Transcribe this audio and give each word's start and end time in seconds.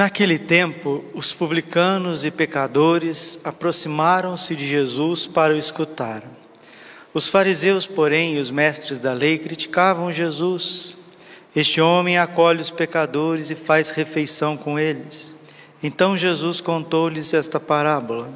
Naquele 0.00 0.38
tempo, 0.38 1.04
os 1.12 1.34
publicanos 1.34 2.24
e 2.24 2.30
pecadores 2.30 3.38
aproximaram-se 3.44 4.56
de 4.56 4.66
Jesus 4.66 5.26
para 5.26 5.52
o 5.52 5.58
escutar. 5.58 6.22
Os 7.12 7.28
fariseus, 7.28 7.86
porém, 7.86 8.36
e 8.36 8.38
os 8.38 8.50
mestres 8.50 8.98
da 8.98 9.12
lei 9.12 9.36
criticavam 9.36 10.10
Jesus. 10.10 10.96
Este 11.54 11.82
homem 11.82 12.16
acolhe 12.16 12.62
os 12.62 12.70
pecadores 12.70 13.50
e 13.50 13.54
faz 13.54 13.90
refeição 13.90 14.56
com 14.56 14.78
eles. 14.78 15.36
Então 15.82 16.16
Jesus 16.16 16.62
contou-lhes 16.62 17.34
esta 17.34 17.60
parábola. 17.60 18.32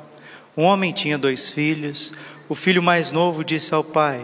Um 0.54 0.64
homem 0.64 0.92
tinha 0.92 1.16
dois 1.16 1.50
filhos. 1.50 2.12
O 2.46 2.54
filho 2.54 2.82
mais 2.82 3.10
novo 3.10 3.42
disse 3.42 3.72
ao 3.72 3.82
pai: 3.82 4.22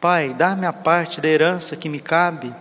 Pai, 0.00 0.32
dá-me 0.32 0.66
a 0.66 0.72
parte 0.72 1.20
da 1.20 1.28
herança 1.28 1.74
que 1.74 1.88
me 1.88 1.98
cabe. 1.98 2.54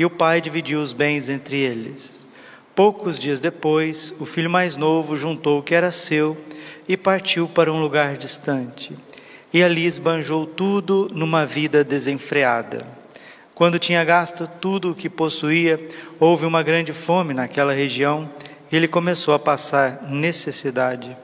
E 0.00 0.04
o 0.04 0.10
pai 0.10 0.40
dividiu 0.40 0.82
os 0.82 0.92
bens 0.92 1.28
entre 1.28 1.60
eles. 1.60 2.31
Poucos 2.74 3.18
dias 3.18 3.38
depois, 3.38 4.14
o 4.18 4.24
filho 4.24 4.48
mais 4.48 4.78
novo 4.78 5.14
juntou 5.14 5.58
o 5.58 5.62
que 5.62 5.74
era 5.74 5.90
seu 5.90 6.36
e 6.88 6.96
partiu 6.96 7.46
para 7.46 7.70
um 7.70 7.80
lugar 7.80 8.16
distante. 8.16 8.96
E 9.52 9.62
ali 9.62 9.84
esbanjou 9.84 10.46
tudo 10.46 11.10
numa 11.12 11.44
vida 11.44 11.84
desenfreada. 11.84 12.86
Quando 13.54 13.78
tinha 13.78 14.02
gasto 14.02 14.48
tudo 14.58 14.90
o 14.90 14.94
que 14.94 15.10
possuía, 15.10 15.86
houve 16.18 16.46
uma 16.46 16.62
grande 16.62 16.94
fome 16.94 17.34
naquela 17.34 17.74
região 17.74 18.30
e 18.70 18.76
ele 18.76 18.88
começou 18.88 19.34
a 19.34 19.38
passar 19.38 20.04
necessidade. 20.08 21.14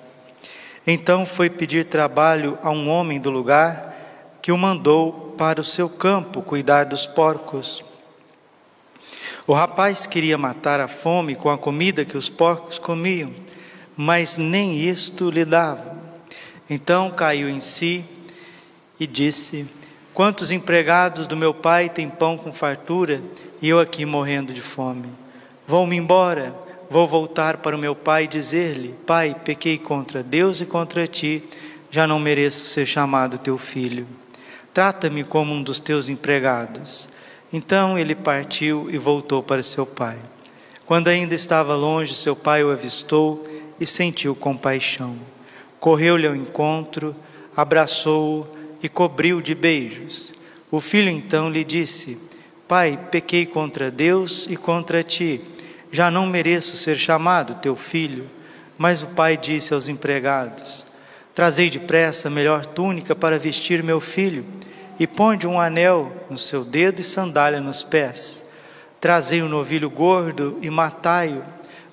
Então 0.87 1.25
foi 1.25 1.49
pedir 1.49 1.87
trabalho 1.87 2.59
a 2.63 2.71
um 2.71 2.91
homem 2.91 3.19
do 3.19 3.31
lugar 3.31 4.39
que 4.43 4.53
o 4.53 4.59
mandou 4.59 5.35
para 5.39 5.63
o 5.63 5.65
seu 5.65 5.89
campo 5.89 6.43
cuidar 6.43 6.85
dos 6.85 7.07
porcos. 7.07 7.88
O 9.49 9.55
rapaz 9.55 10.07
queria 10.07 10.37
matar 10.37 10.79
a 10.79 10.87
fome 10.87 11.35
com 11.35 11.49
a 11.49 11.57
comida 11.57 12.05
que 12.05 12.19
os 12.19 12.29
porcos 12.29 12.79
comiam, 12.79 13.33
mas 13.97 14.37
nem 14.37 14.79
isto 14.79 15.31
lhe 15.31 15.43
dava. 15.43 15.97
Então 16.69 17.11
caiu 17.11 17.49
em 17.49 17.59
si 17.59 18.05
e 19.01 19.07
disse: 19.07 19.67
Quantos 20.13 20.53
empregados 20.53 21.27
do 21.27 21.35
meu 21.35 21.55
pai 21.55 21.89
têm 21.89 22.11
pão 22.11 22.37
com 22.37 22.53
fartura 22.53 23.23
e 23.63 23.71
eu 23.71 23.81
aqui 23.81 24.05
morrendo 24.05 24.53
de 24.53 24.61
fome? 24.61 25.09
Vou-me 25.67 25.97
embora, 25.97 26.55
vou 26.91 27.07
voltar 27.07 27.57
para 27.57 27.75
o 27.75 27.79
meu 27.79 27.95
pai 27.95 28.25
e 28.25 28.29
dizer-lhe: 28.29 28.99
Pai, 29.07 29.35
pequei 29.47 29.79
contra 29.79 30.23
Deus 30.23 30.61
e 30.61 30.67
contra 30.67 31.07
ti, 31.07 31.43
já 31.91 32.07
não 32.07 32.19
mereço 32.19 32.67
ser 32.67 32.85
chamado 32.85 33.39
teu 33.39 33.57
filho. 33.57 34.07
Trata-me 34.75 35.25
como 35.25 35.55
um 35.55 35.63
dos 35.63 35.81
teus 35.81 36.11
empregados. 36.11 37.09
Então 37.53 37.99
ele 37.99 38.15
partiu 38.15 38.89
e 38.91 38.99
voltou 38.99 39.43
para 39.43 39.63
seu 39.63 39.87
pai. 39.87 40.19
Quando 40.85 41.09
ainda 41.09 41.35
estava 41.35 41.75
longe, 41.75 42.15
seu 42.15 42.37
pai 42.37 42.63
o 42.63 42.71
avistou 42.71 43.47
e 43.81 43.87
sentiu 43.87 44.35
compaixão. 44.35 45.17
Correu-lhe 45.81 46.27
ao 46.27 46.37
encontro, 46.37 47.15
abraçou-o 47.57 48.47
e 48.83 48.89
cobriu 48.89 49.41
de 49.41 49.55
beijos. 49.55 50.33
O 50.71 50.81
filho 50.81 51.11
então 51.11 51.51
lhe 51.51 51.65
disse: 51.65 52.19
Pai, 52.67 52.99
pequei 53.11 53.47
contra 53.47 53.91
Deus 53.91 54.47
e 54.51 54.57
contra 54.57 55.03
ti. 55.03 55.41
Já 55.91 56.11
não 56.11 56.27
mereço 56.27 56.77
ser 56.77 56.99
chamado 56.99 57.55
teu 57.57 57.75
filho. 57.75 58.29
Mas 58.77 59.03
o 59.03 59.09
pai 59.09 59.37
disse 59.37 59.73
aos 59.73 59.89
empregados: 59.89 60.87
Trazei 61.35 61.71
depressa 61.71 62.29
a 62.29 62.31
melhor 62.31 62.67
túnica 62.67 63.15
para 63.15 63.39
vestir 63.39 63.83
meu 63.83 64.01
filho 64.01 64.45
e 64.99 65.07
ponde 65.07 65.47
um 65.47 65.61
anel 65.61 66.13
no 66.29 66.37
seu 66.37 66.65
dedo 66.65 67.01
e 67.01 67.05
sandália 67.05 67.61
nos 67.61 67.83
pés. 67.83 68.45
Trazei 69.01 69.43
um 69.43 69.49
novilho 69.49 69.89
gordo 69.89 70.59
e 70.61 70.69
matai-o. 70.69 71.43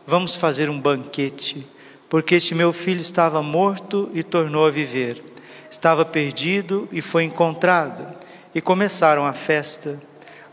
Vamos 0.07 0.35
fazer 0.35 0.69
um 0.69 0.79
banquete, 0.79 1.67
porque 2.09 2.35
este 2.35 2.55
meu 2.55 2.73
filho 2.73 3.01
estava 3.01 3.43
morto 3.43 4.09
e 4.13 4.23
tornou 4.23 4.66
a 4.66 4.71
viver. 4.71 5.23
Estava 5.69 6.03
perdido 6.03 6.88
e 6.91 7.01
foi 7.01 7.23
encontrado. 7.23 8.07
E 8.53 8.61
começaram 8.61 9.25
a 9.25 9.33
festa. 9.33 9.99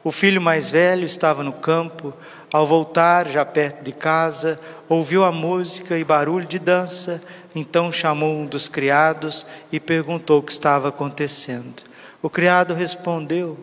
O 0.05 0.11
filho 0.11 0.41
mais 0.41 0.71
velho 0.71 1.05
estava 1.05 1.43
no 1.43 1.53
campo. 1.53 2.13
Ao 2.53 2.67
voltar, 2.67 3.29
já 3.29 3.45
perto 3.45 3.83
de 3.83 3.93
casa, 3.93 4.59
ouviu 4.89 5.25
a 5.25 5.33
música 5.33 5.97
e 5.97 6.05
barulho 6.05 6.47
de 6.47 6.59
dança. 6.59 7.23
Então 7.55 7.93
chamou 7.93 8.35
um 8.35 8.47
dos 8.47 8.69
criados 8.69 9.47
e 9.71 9.79
perguntou 9.79 10.41
o 10.41 10.43
que 10.43 10.53
estava 10.53 10.89
acontecendo. 10.89 11.92
O 12.23 12.31
criado 12.31 12.73
respondeu: 12.73 13.59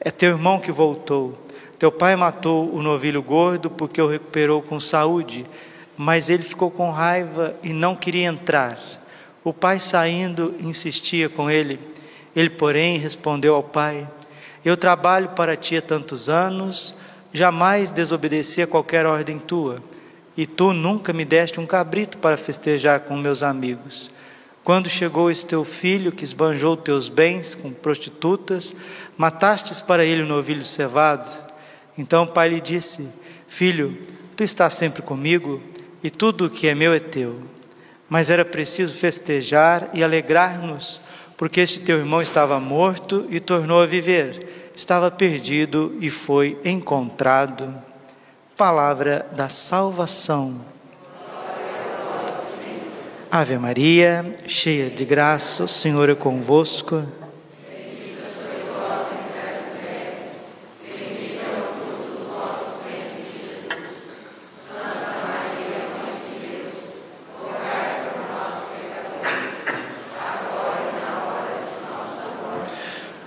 É 0.00 0.10
teu 0.10 0.30
irmão 0.30 0.58
que 0.58 0.72
voltou. 0.72 1.38
Teu 1.78 1.92
pai 1.92 2.16
matou 2.16 2.74
o 2.74 2.82
novilho 2.82 3.22
gordo 3.22 3.70
porque 3.70 4.00
o 4.00 4.08
recuperou 4.08 4.62
com 4.62 4.80
saúde, 4.80 5.46
mas 5.96 6.30
ele 6.30 6.42
ficou 6.42 6.70
com 6.70 6.90
raiva 6.90 7.54
e 7.62 7.72
não 7.72 7.94
queria 7.94 8.26
entrar. 8.26 8.78
O 9.44 9.52
pai 9.52 9.78
saindo 9.78 10.54
insistia 10.58 11.28
com 11.28 11.50
ele. 11.50 11.78
Ele, 12.34 12.50
porém, 12.50 12.98
respondeu 12.98 13.54
ao 13.54 13.62
pai: 13.62 14.08
Eu 14.64 14.76
trabalho 14.76 15.28
para 15.30 15.56
ti 15.56 15.76
há 15.76 15.82
tantos 15.82 16.28
anos, 16.28 16.96
jamais 17.32 17.90
desobedeci 17.90 18.62
a 18.62 18.66
qualquer 18.66 19.04
ordem 19.04 19.38
tua, 19.38 19.82
e 20.36 20.46
tu 20.46 20.72
nunca 20.72 21.12
me 21.12 21.24
deste 21.24 21.60
um 21.60 21.66
cabrito 21.66 22.16
para 22.18 22.36
festejar 22.36 23.00
com 23.00 23.16
meus 23.16 23.42
amigos. 23.42 24.10
Quando 24.68 24.90
chegou 24.90 25.30
esse 25.30 25.46
teu 25.46 25.64
filho 25.64 26.12
que 26.12 26.22
esbanjou 26.22 26.76
teus 26.76 27.08
bens 27.08 27.54
com 27.54 27.72
prostitutas, 27.72 28.76
matastes 29.16 29.80
para 29.80 30.04
ele 30.04 30.20
o 30.20 30.26
novilho 30.26 30.62
cevado? 30.62 31.26
Então 31.96 32.24
o 32.24 32.26
pai 32.26 32.50
lhe 32.50 32.60
disse: 32.60 33.08
Filho, 33.48 33.96
tu 34.36 34.44
estás 34.44 34.74
sempre 34.74 35.00
comigo 35.00 35.62
e 36.04 36.10
tudo 36.10 36.44
o 36.44 36.50
que 36.50 36.68
é 36.68 36.74
meu 36.74 36.92
é 36.92 37.00
teu. 37.00 37.40
Mas 38.10 38.28
era 38.28 38.44
preciso 38.44 38.92
festejar 38.92 39.88
e 39.94 40.04
alegrar-nos, 40.04 41.00
porque 41.38 41.60
este 41.60 41.80
teu 41.80 41.96
irmão 41.96 42.20
estava 42.20 42.60
morto 42.60 43.26
e 43.30 43.40
tornou 43.40 43.80
a 43.80 43.86
viver, 43.86 44.70
estava 44.76 45.10
perdido 45.10 45.96
e 45.98 46.10
foi 46.10 46.60
encontrado. 46.62 47.74
Palavra 48.54 49.26
da 49.34 49.48
salvação. 49.48 50.60
Ave 53.30 53.58
Maria, 53.58 54.24
cheia 54.46 54.88
de 54.88 55.04
graça, 55.04 55.62
o 55.64 55.68
Senhor 55.68 56.08
é 56.08 56.14
convosco. 56.14 57.06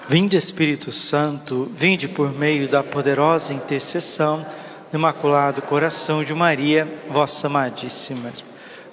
Vinde 0.10 0.36
Espírito 0.36 0.92
Santo, 0.92 1.72
vinde 1.76 2.08
por 2.08 2.34
meio 2.34 2.68
da 2.68 2.84
poderosa 2.84 3.54
intercessão 3.54 4.44
do 4.92 4.98
Imaculado 4.98 5.62
Coração 5.62 6.24
de 6.24 6.34
Maria, 6.34 6.92
vossa 7.08 7.46
amadíssima. 7.46 8.32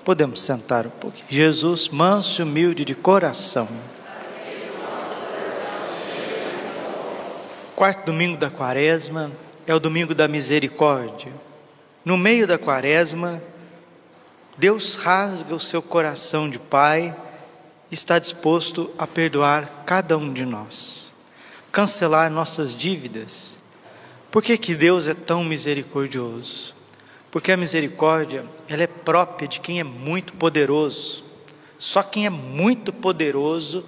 Podemos 0.08 0.40
sentar 0.40 0.86
um 0.86 0.90
pouquinho. 0.90 1.26
Jesus, 1.28 1.90
manso 1.90 2.40
e 2.40 2.42
humilde 2.42 2.82
de 2.82 2.94
coração. 2.94 3.68
Quarto 7.76 8.06
domingo 8.06 8.38
da 8.38 8.48
quaresma 8.48 9.30
é 9.66 9.74
o 9.74 9.78
domingo 9.78 10.14
da 10.14 10.26
misericórdia. 10.26 11.30
No 12.06 12.16
meio 12.16 12.46
da 12.46 12.56
quaresma, 12.56 13.42
Deus 14.56 14.94
rasga 14.94 15.54
o 15.54 15.60
seu 15.60 15.82
coração 15.82 16.48
de 16.48 16.58
Pai 16.58 17.14
e 17.90 17.94
está 17.94 18.18
disposto 18.18 18.90
a 18.96 19.06
perdoar 19.06 19.82
cada 19.84 20.16
um 20.16 20.32
de 20.32 20.46
nós, 20.46 21.12
cancelar 21.70 22.30
nossas 22.30 22.74
dívidas. 22.74 23.58
Por 24.30 24.42
que, 24.42 24.56
que 24.56 24.74
Deus 24.74 25.06
é 25.06 25.12
tão 25.12 25.44
misericordioso? 25.44 26.77
Porque 27.30 27.52
a 27.52 27.56
misericórdia, 27.56 28.44
ela 28.68 28.82
é 28.82 28.86
própria 28.86 29.46
de 29.46 29.60
quem 29.60 29.80
é 29.80 29.84
muito 29.84 30.32
poderoso. 30.34 31.24
Só 31.78 32.02
quem 32.02 32.26
é 32.26 32.30
muito 32.30 32.92
poderoso, 32.92 33.84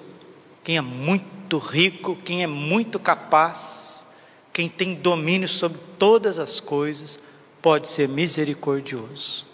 quem 0.62 0.76
é 0.76 0.80
muito 0.80 1.58
rico, 1.58 2.16
quem 2.24 2.42
é 2.42 2.46
muito 2.46 2.98
capaz, 2.98 4.06
quem 4.52 4.68
tem 4.68 4.94
domínio 4.94 5.48
sobre 5.48 5.78
todas 5.98 6.38
as 6.38 6.60
coisas, 6.60 7.18
pode 7.62 7.88
ser 7.88 8.08
misericordioso. 8.08 9.46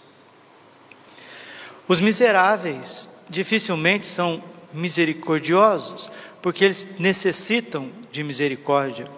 Os 1.87 2.01
miseráveis 2.01 3.09
dificilmente 3.29 4.05
são 4.05 4.43
misericordiosos, 4.73 6.09
porque 6.41 6.65
eles 6.65 6.99
necessitam 6.99 7.91
de 8.11 8.23
misericórdia. 8.23 9.09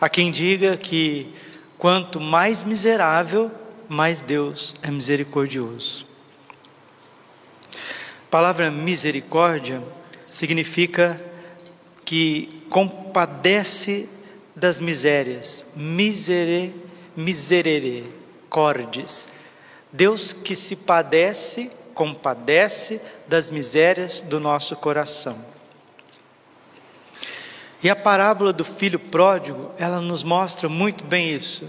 Há 0.00 0.08
quem 0.08 0.32
diga 0.32 0.76
que 0.76 1.32
quanto 1.82 2.20
mais 2.20 2.62
miserável, 2.62 3.50
mais 3.88 4.20
Deus 4.20 4.76
é 4.84 4.88
misericordioso. 4.88 6.06
A 7.74 8.30
palavra 8.30 8.70
misericórdia 8.70 9.82
significa 10.30 11.20
que 12.04 12.64
compadece 12.70 14.08
das 14.54 14.78
misérias, 14.78 15.66
misere, 15.74 16.72
miserere, 17.16 18.14
cordes. 18.48 19.28
Deus 19.90 20.32
que 20.32 20.54
se 20.54 20.76
padece, 20.76 21.68
compadece 21.94 23.00
das 23.26 23.50
misérias 23.50 24.20
do 24.20 24.38
nosso 24.38 24.76
coração. 24.76 25.51
E 27.82 27.90
a 27.90 27.96
parábola 27.96 28.52
do 28.52 28.64
filho 28.64 28.98
pródigo, 28.98 29.72
ela 29.76 30.00
nos 30.00 30.22
mostra 30.22 30.68
muito 30.68 31.04
bem 31.04 31.34
isso. 31.34 31.68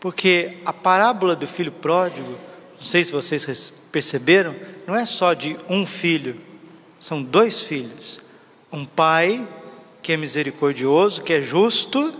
Porque 0.00 0.58
a 0.64 0.72
parábola 0.72 1.36
do 1.36 1.46
filho 1.46 1.70
pródigo, 1.70 2.38
não 2.76 2.82
sei 2.82 3.04
se 3.04 3.12
vocês 3.12 3.70
perceberam, 3.92 4.56
não 4.86 4.96
é 4.96 5.04
só 5.04 5.34
de 5.34 5.56
um 5.68 5.84
filho, 5.84 6.40
são 6.98 7.22
dois 7.22 7.60
filhos. 7.60 8.18
Um 8.72 8.86
pai 8.86 9.46
que 10.02 10.12
é 10.12 10.16
misericordioso, 10.16 11.22
que 11.22 11.34
é 11.34 11.42
justo 11.42 12.14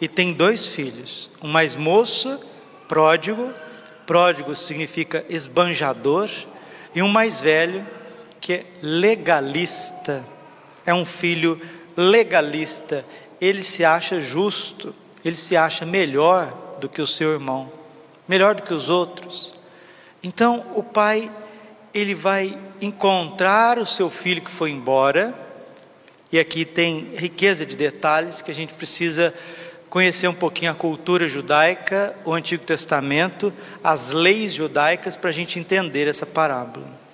e 0.00 0.06
tem 0.06 0.32
dois 0.32 0.66
filhos. 0.66 1.30
Um 1.42 1.48
mais 1.48 1.74
moço, 1.74 2.38
pródigo, 2.86 3.52
pródigo 4.06 4.54
significa 4.54 5.24
esbanjador, 5.28 6.30
e 6.94 7.02
um 7.02 7.08
mais 7.08 7.40
velho, 7.40 7.84
que 8.40 8.52
é 8.52 8.64
legalista. 8.80 10.24
É 10.84 10.94
um 10.94 11.04
filho 11.04 11.60
legalista. 11.96 13.04
Ele 13.40 13.62
se 13.62 13.84
acha 13.84 14.20
justo, 14.20 14.94
ele 15.24 15.36
se 15.36 15.56
acha 15.56 15.84
melhor 15.86 16.76
do 16.80 16.88
que 16.88 17.00
o 17.00 17.06
seu 17.06 17.32
irmão, 17.32 17.72
melhor 18.28 18.54
do 18.54 18.62
que 18.62 18.74
os 18.74 18.90
outros. 18.90 19.54
Então, 20.22 20.66
o 20.74 20.82
pai 20.82 21.30
ele 21.94 22.14
vai 22.14 22.58
encontrar 22.80 23.78
o 23.78 23.86
seu 23.86 24.10
filho 24.10 24.42
que 24.42 24.50
foi 24.50 24.70
embora, 24.70 25.34
e 26.30 26.38
aqui 26.38 26.64
tem 26.64 27.14
riqueza 27.16 27.64
de 27.64 27.76
detalhes 27.76 28.42
que 28.42 28.50
a 28.50 28.54
gente 28.54 28.74
precisa 28.74 29.32
conhecer 29.88 30.28
um 30.28 30.34
pouquinho 30.34 30.72
a 30.72 30.74
cultura 30.74 31.26
judaica, 31.28 32.14
o 32.24 32.34
Antigo 32.34 32.64
Testamento, 32.64 33.52
as 33.82 34.10
leis 34.10 34.52
judaicas, 34.52 35.16
para 35.16 35.30
a 35.30 35.32
gente 35.32 35.58
entender 35.58 36.08
essa 36.08 36.26
parábola. 36.26 37.05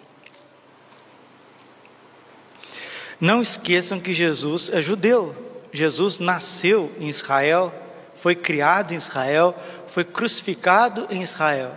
Não 3.22 3.40
esqueçam 3.40 4.00
que 4.00 4.12
Jesus 4.12 4.68
é 4.72 4.82
judeu. 4.82 5.32
Jesus 5.72 6.18
nasceu 6.18 6.90
em 6.98 7.08
Israel, 7.08 7.72
foi 8.16 8.34
criado 8.34 8.92
em 8.92 8.96
Israel, 8.96 9.56
foi 9.86 10.04
crucificado 10.04 11.06
em 11.08 11.22
Israel. 11.22 11.70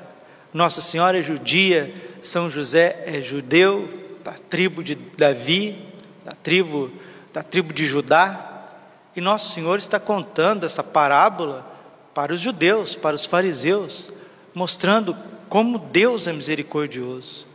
Nossa 0.52 0.82
Senhora 0.82 1.20
é 1.20 1.22
judia, 1.22 1.94
São 2.20 2.50
José 2.50 3.04
é 3.06 3.22
judeu, 3.22 3.88
da 4.24 4.32
tribo 4.32 4.84
de 4.84 4.96
Davi, 4.96 5.78
da 6.24 6.32
tribo, 6.32 6.92
da 7.32 7.44
tribo 7.44 7.72
de 7.72 7.86
Judá. 7.86 8.72
E 9.16 9.22
Nosso 9.22 9.54
Senhor 9.54 9.78
está 9.78 10.00
contando 10.00 10.66
essa 10.66 10.82
parábola 10.82 11.64
para 12.12 12.34
os 12.34 12.42
judeus, 12.42 12.96
para 12.96 13.16
os 13.16 13.28
fariseus, 13.28 14.12
mostrando 14.52 15.16
como 15.48 15.78
Deus 15.78 16.26
é 16.26 16.34
misericordioso. 16.34 17.46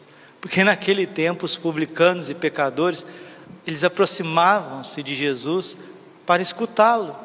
Porque 0.41 0.63
naquele 0.63 1.09
tempo 1.09 1.45
os 1.45 1.57
publicanos 1.57 2.31
e 2.31 2.35
pecadores, 2.35 3.05
eles 3.67 3.85
aproximavam-se 3.85 5.03
de 5.03 5.15
Jesus 5.15 5.77
para 6.27 6.43
escutá-lo. 6.43 7.17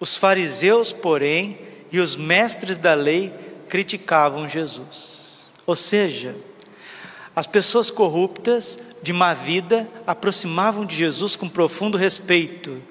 Os 0.00 0.16
fariseus, 0.16 0.92
porém, 0.92 1.58
e 1.90 2.00
os 2.00 2.16
mestres 2.16 2.78
da 2.78 2.94
lei 2.94 3.32
criticavam 3.68 4.48
Jesus. 4.48 5.50
Ou 5.66 5.76
seja, 5.76 6.36
as 7.34 7.46
pessoas 7.46 7.90
corruptas 7.90 8.78
de 9.02 9.12
má 9.12 9.34
vida 9.34 9.88
aproximavam 10.06 10.84
de 10.84 10.96
Jesus 10.96 11.36
com 11.36 11.48
profundo 11.48 11.96
respeito 11.98 12.82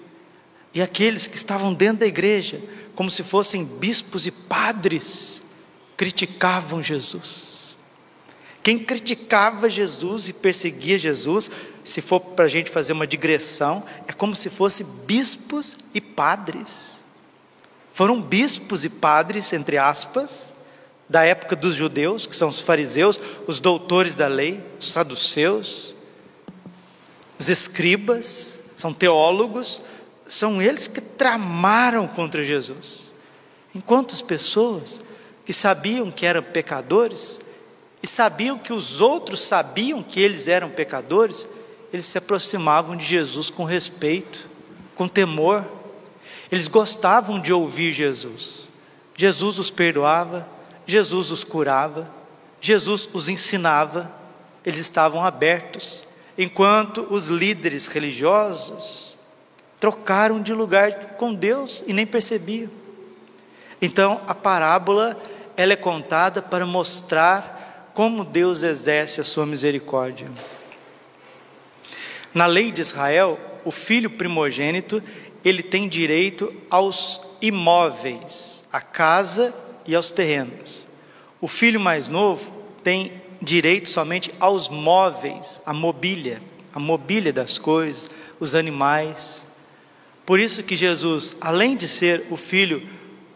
e 0.74 0.82
aqueles 0.82 1.28
que 1.28 1.38
estavam 1.38 1.74
dentro 1.74 2.02
da 2.02 2.06
igreja, 2.06 2.62
como 2.94 3.10
se 3.10 3.24
fossem 3.24 3.66
bispos 3.66 4.28
e 4.28 4.32
padres, 4.32 5.42
criticavam 5.96 6.84
Jesus. 6.84 7.76
Quem 8.62 8.78
criticava 8.78 9.70
Jesus 9.70 10.30
e 10.30 10.34
perseguia 10.34 11.00
Jesus, 11.00 11.50
se 11.88 12.02
for 12.02 12.20
para 12.20 12.46
a 12.46 12.50
gente 12.50 12.70
fazer 12.70 12.92
uma 12.92 13.08
digressão, 13.08 13.84
é 14.08 14.12
como 14.12 14.36
se 14.36 14.50
fossem 14.50 14.86
bispos 15.06 15.78
e 15.94 16.02
padres. 16.02 17.04
Foram 17.94 18.22
bispos 18.22 18.84
e 18.84 18.90
padres, 18.90 19.54
entre 19.54 19.78
aspas, 19.78 20.54
da 21.08 21.24
época 21.24 21.56
dos 21.56 21.76
judeus, 21.76 22.28
que 22.28 22.36
são 22.36 22.50
os 22.50 22.60
fariseus, 22.60 23.20
os 23.48 23.62
doutores 23.62 24.16
da 24.16 24.28
lei, 24.28 24.62
os 24.78 24.92
saduceus, 24.92 25.96
os 27.40 27.48
escribas, 27.48 28.60
são 28.76 28.94
teólogos, 28.94 29.82
são 30.28 30.62
eles 30.62 30.90
que 30.90 31.00
tramaram 31.00 32.06
contra 32.06 32.44
Jesus. 32.44 33.14
Enquanto 33.74 34.14
as 34.14 34.22
pessoas 34.22 35.02
que 35.46 35.54
sabiam 35.54 36.12
que 36.12 36.26
eram 36.26 36.44
pecadores 36.44 37.40
e 38.04 38.08
sabiam 38.08 38.60
que 38.60 38.74
os 38.74 39.00
outros 39.00 39.40
sabiam 39.40 40.04
que 40.04 40.20
eles 40.20 40.50
eram 40.50 40.70
pecadores, 40.70 41.48
eles 41.98 42.06
se 42.06 42.20
aproximavam 42.20 42.96
de 42.96 43.04
Jesus 43.04 43.50
com 43.50 43.64
respeito, 43.64 44.48
com 44.94 45.08
temor. 45.08 45.68
Eles 46.52 46.68
gostavam 46.68 47.42
de 47.42 47.52
ouvir 47.52 47.92
Jesus. 47.92 48.70
Jesus 49.16 49.58
os 49.58 49.72
perdoava, 49.72 50.48
Jesus 50.86 51.32
os 51.32 51.44
curava, 51.44 52.08
Jesus 52.62 53.10
os 53.12 53.30
ensinava, 53.30 54.12
eles 54.64 54.80
estavam 54.80 55.26
abertos, 55.26 56.08
enquanto 56.38 57.08
os 57.10 57.30
líderes 57.30 57.88
religiosos 57.88 59.18
trocaram 59.80 60.40
de 60.40 60.54
lugar 60.54 61.16
com 61.18 61.34
Deus 61.34 61.84
e 61.88 61.94
nem 61.94 62.06
percebiam. 62.06 62.70
Então, 63.82 64.22
a 64.28 64.36
parábola 64.36 65.20
ela 65.56 65.74
é 65.74 65.76
contada 65.76 66.44
para 66.44 66.66
mostrar 66.66 67.92
como 67.96 68.24
Deus 68.24 68.62
exerce 68.62 69.20
a 69.20 69.24
sua 69.24 69.48
misericórdia. 69.48 70.28
Na 72.38 72.46
lei 72.46 72.72
de 72.72 72.84
Israel, 72.84 73.40
o 73.66 73.72
filho 73.72 74.12
primogênito, 74.12 75.02
ele 75.44 75.64
tem 75.64 75.90
direito 75.90 76.54
aos 76.70 77.20
imóveis, 77.42 78.64
à 78.72 78.80
casa 78.80 79.52
e 79.88 79.96
aos 79.96 80.12
terrenos. 80.12 80.88
O 81.42 81.48
filho 81.48 81.80
mais 81.80 82.10
novo 82.10 82.54
tem 82.84 83.12
direito 83.42 83.90
somente 83.90 84.32
aos 84.40 84.70
móveis, 84.70 85.60
à 85.66 85.74
mobília, 85.74 86.40
a 86.72 86.80
mobília 86.80 87.34
das 87.34 87.58
coisas, 87.58 88.08
os 88.40 88.54
animais. 88.54 89.44
Por 90.24 90.40
isso 90.40 90.62
que 90.62 90.76
Jesus, 90.76 91.36
além 91.42 91.76
de 91.76 91.88
ser 91.88 92.28
o 92.30 92.38
filho 92.38 92.88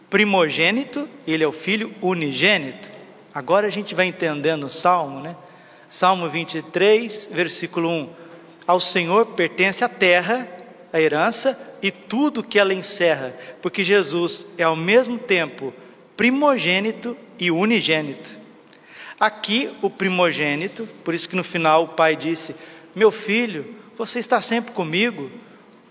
primogênito, 0.08 1.08
ele 1.26 1.42
é 1.42 1.48
o 1.48 1.50
filho 1.50 1.92
unigênito. 2.00 2.88
Agora 3.34 3.66
a 3.66 3.70
gente 3.70 3.96
vai 3.96 4.06
entendendo 4.06 4.62
o 4.62 4.70
salmo, 4.70 5.18
né? 5.18 5.36
Salmo 5.88 6.28
23, 6.28 7.30
versículo 7.32 7.88
1. 7.88 8.21
Ao 8.66 8.78
Senhor 8.78 9.26
pertence 9.26 9.84
a 9.84 9.88
terra, 9.88 10.48
a 10.92 11.00
herança 11.00 11.58
e 11.82 11.90
tudo 11.90 12.42
que 12.42 12.58
ela 12.58 12.74
encerra, 12.74 13.36
porque 13.60 13.82
Jesus 13.82 14.46
é 14.58 14.62
ao 14.62 14.76
mesmo 14.76 15.18
tempo 15.18 15.72
primogênito 16.16 17.16
e 17.38 17.50
unigênito. 17.50 18.38
Aqui 19.18 19.70
o 19.80 19.88
primogênito, 19.88 20.88
por 21.04 21.14
isso 21.14 21.28
que 21.28 21.36
no 21.36 21.44
final 21.44 21.84
o 21.84 21.88
pai 21.88 22.14
disse: 22.14 22.54
Meu 22.94 23.10
filho, 23.10 23.74
você 23.96 24.18
está 24.18 24.40
sempre 24.40 24.72
comigo, 24.72 25.30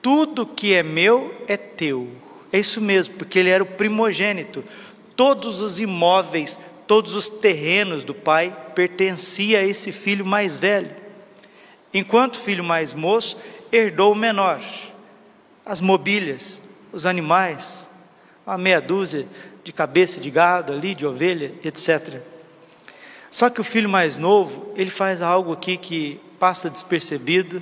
tudo 0.02 0.46
que 0.46 0.74
é 0.74 0.84
meu 0.84 1.34
é 1.48 1.58
teu. 1.58 2.10
É 2.52 2.60
isso 2.60 2.82
mesmo, 2.82 3.16
porque 3.16 3.40
ele 3.40 3.50
era 3.50 3.64
o 3.64 3.68
primogênito. 3.68 4.64
Todos 5.16 5.62
os 5.62 5.80
imóveis, 5.80 6.60
todos 6.88 7.16
os 7.16 7.30
terrenos 7.30 8.04
do 8.04 8.14
pai 8.14 8.56
pertencia 8.76 9.60
a 9.60 9.64
esse 9.64 9.92
filho 9.92 10.26
mais 10.26 10.58
velho. 10.58 11.01
Enquanto 11.94 12.36
o 12.36 12.40
filho 12.40 12.64
mais 12.64 12.94
moço 12.94 13.38
herdou 13.72 14.14
o 14.14 14.16
menor. 14.16 14.62
As 15.66 15.82
mobílias, 15.82 16.62
os 16.92 17.06
animais, 17.06 17.90
a 18.46 18.58
meia 18.58 18.82
dúzia 18.82 19.28
de 19.64 19.72
cabeça 19.72 20.20
de 20.20 20.30
gado 20.30 20.74
ali, 20.74 20.96
de 20.96 21.06
ovelha, 21.06 21.54
etc. 21.64 22.22
Só 23.30 23.50
que 23.50 23.62
o 23.62 23.64
filho 23.64 23.88
mais 23.88 24.18
novo, 24.18 24.74
ele 24.76 24.90
faz 24.90 25.22
algo 25.22 25.54
aqui 25.54 25.78
que 25.78 26.20
passa 26.40 26.70
despercebido 26.70 27.62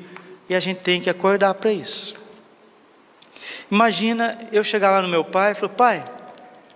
e 0.50 0.55
a 0.55 0.59
gente 0.59 0.79
tem 0.79 1.01
que 1.01 1.09
acordar 1.09 1.53
para 1.53 1.71
isso. 1.71 2.15
Imagina 3.69 4.38
eu 4.51 4.63
chegar 4.63 4.89
lá 4.89 5.01
no 5.01 5.07
meu 5.07 5.24
pai 5.24 5.51
e 5.51 5.55
falar: 5.55 5.74
Pai, 5.74 6.05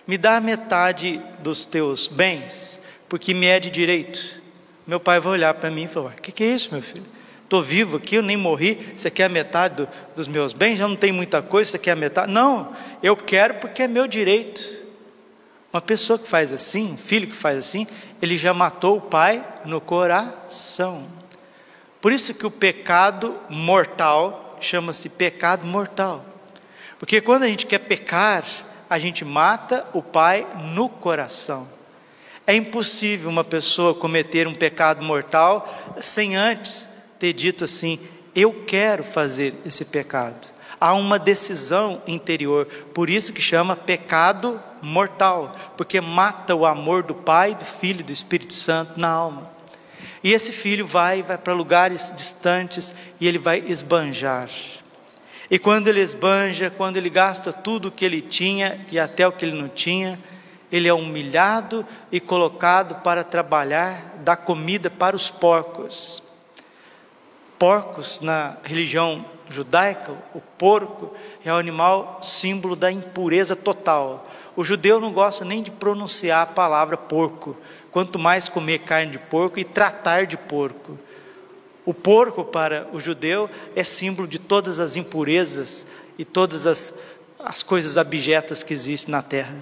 me 0.05 0.17
dá 0.17 0.39
metade 0.39 1.19
dos 1.39 1.65
teus 1.65 2.07
bens, 2.07 2.79
porque 3.09 3.33
me 3.33 3.47
é 3.47 3.59
de 3.59 3.71
direito. 3.71 4.41
Meu 4.85 4.99
pai 4.99 5.19
vai 5.19 5.33
olhar 5.33 5.53
para 5.55 5.71
mim 5.71 5.83
e 5.83 5.87
falar: 5.87 6.11
O 6.11 6.21
que, 6.21 6.31
que 6.31 6.43
é 6.43 6.47
isso, 6.47 6.69
meu 6.71 6.81
filho? 6.83 7.05
Estou 7.43 7.61
vivo 7.61 7.97
aqui, 7.97 8.15
eu 8.15 8.23
nem 8.23 8.37
morri, 8.37 8.93
aqui 9.05 9.21
é 9.21 9.25
a 9.25 9.29
metade 9.29 9.75
do, 9.75 9.89
dos 10.15 10.27
meus 10.27 10.53
bens, 10.53 10.77
já 10.77 10.87
não 10.87 10.95
tem 10.95 11.11
muita 11.11 11.41
coisa, 11.41 11.77
aqui 11.77 11.89
é 11.89 11.93
a 11.93 11.95
metade. 11.95 12.31
Não, 12.31 12.73
eu 13.01 13.15
quero 13.15 13.55
porque 13.55 13.83
é 13.83 13.87
meu 13.87 14.07
direito. 14.07 14.81
Uma 15.71 15.81
pessoa 15.81 16.17
que 16.19 16.27
faz 16.27 16.53
assim, 16.53 16.93
um 16.93 16.97
filho 16.97 17.27
que 17.27 17.33
faz 17.33 17.57
assim, 17.57 17.87
ele 18.21 18.37
já 18.37 18.53
matou 18.53 18.97
o 18.97 19.01
pai 19.01 19.45
no 19.65 19.81
coração. 19.81 21.07
Por 21.99 22.11
isso 22.11 22.33
que 22.33 22.45
o 22.45 22.51
pecado 22.51 23.35
mortal 23.49 24.57
chama-se 24.59 25.09
pecado 25.09 25.65
mortal. 25.65 26.25
Porque 26.99 27.19
quando 27.21 27.43
a 27.43 27.47
gente 27.47 27.65
quer 27.65 27.79
pecar, 27.79 28.45
a 28.89 28.99
gente 28.99 29.25
mata 29.25 29.87
o 29.93 30.01
pai 30.01 30.47
no 30.73 30.87
coração. 30.87 31.67
É 32.45 32.53
impossível 32.53 33.29
uma 33.29 33.43
pessoa 33.43 33.93
cometer 33.93 34.47
um 34.47 34.53
pecado 34.53 35.03
mortal 35.03 35.67
sem 35.99 36.35
antes 36.35 36.92
ter 37.23 37.31
dito 37.31 37.63
assim: 37.63 37.97
eu 38.35 38.65
quero 38.67 39.01
fazer 39.01 39.53
esse 39.65 39.85
pecado. 39.85 40.51
Há 40.77 40.93
uma 40.93 41.17
decisão 41.17 42.01
interior, 42.05 42.65
por 42.93 43.09
isso 43.09 43.31
que 43.31 43.41
chama 43.41 43.77
pecado 43.77 44.61
mortal, 44.81 45.49
porque 45.77 46.01
mata 46.01 46.53
o 46.53 46.65
amor 46.65 47.03
do 47.03 47.15
Pai, 47.15 47.55
do 47.55 47.63
Filho 47.63 48.01
e 48.01 48.03
do 48.03 48.11
Espírito 48.11 48.53
Santo 48.53 48.99
na 48.99 49.07
alma. 49.07 49.43
E 50.21 50.33
esse 50.33 50.51
filho 50.51 50.85
vai, 50.85 51.23
vai 51.23 51.37
para 51.37 51.53
lugares 51.53 52.13
distantes 52.13 52.93
e 53.21 53.25
ele 53.25 53.37
vai 53.37 53.63
esbanjar. 53.65 54.49
E 55.49 55.57
quando 55.57 55.87
ele 55.87 56.01
esbanja, 56.01 56.69
quando 56.69 56.97
ele 56.97 57.09
gasta 57.09 57.53
tudo 57.53 57.87
o 57.87 57.91
que 57.91 58.03
ele 58.03 58.21
tinha 58.21 58.85
e 58.91 58.99
até 58.99 59.25
o 59.25 59.31
que 59.31 59.45
ele 59.45 59.55
não 59.55 59.69
tinha, 59.69 60.19
ele 60.69 60.89
é 60.89 60.93
humilhado 60.93 61.87
e 62.11 62.19
colocado 62.19 62.95
para 62.95 63.23
trabalhar, 63.23 64.15
dar 64.19 64.35
comida 64.35 64.89
para 64.89 65.15
os 65.15 65.31
porcos. 65.31 66.22
Porcos, 67.57 68.19
na 68.19 68.57
religião 68.63 69.25
judaica, 69.49 70.11
o 70.33 70.41
porco 70.41 71.13
é 71.43 71.51
o 71.51 71.55
animal 71.55 72.19
símbolo 72.21 72.75
da 72.75 72.91
impureza 72.91 73.55
total. 73.55 74.23
O 74.55 74.63
judeu 74.63 74.99
não 74.99 75.11
gosta 75.11 75.45
nem 75.45 75.61
de 75.61 75.71
pronunciar 75.71 76.41
a 76.41 76.47
palavra 76.47 76.97
porco, 76.97 77.57
quanto 77.91 78.19
mais 78.19 78.49
comer 78.49 78.79
carne 78.79 79.11
de 79.11 79.19
porco 79.19 79.59
e 79.59 79.63
tratar 79.63 80.25
de 80.25 80.37
porco. 80.37 80.97
O 81.85 81.93
porco 81.93 82.43
para 82.43 82.87
o 82.93 82.99
judeu 82.99 83.49
é 83.75 83.83
símbolo 83.83 84.27
de 84.27 84.39
todas 84.39 84.79
as 84.79 84.95
impurezas 84.95 85.87
e 86.17 86.23
todas 86.23 86.65
as, 86.65 86.97
as 87.39 87.61
coisas 87.61 87.97
abjetas 87.97 88.63
que 88.63 88.73
existem 88.73 89.11
na 89.11 89.21
terra. 89.21 89.55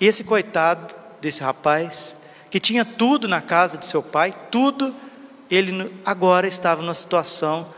E 0.00 0.06
esse 0.06 0.24
coitado 0.24 0.94
desse 1.20 1.42
rapaz, 1.42 2.16
que 2.50 2.60
tinha 2.60 2.84
tudo 2.84 3.26
na 3.26 3.40
casa 3.40 3.76
de 3.76 3.86
seu 3.86 4.02
pai, 4.02 4.32
tudo, 4.50 4.94
ele 5.54 5.92
agora 6.04 6.46
estava 6.46 6.80
numa 6.80 6.94
situação 6.94 7.68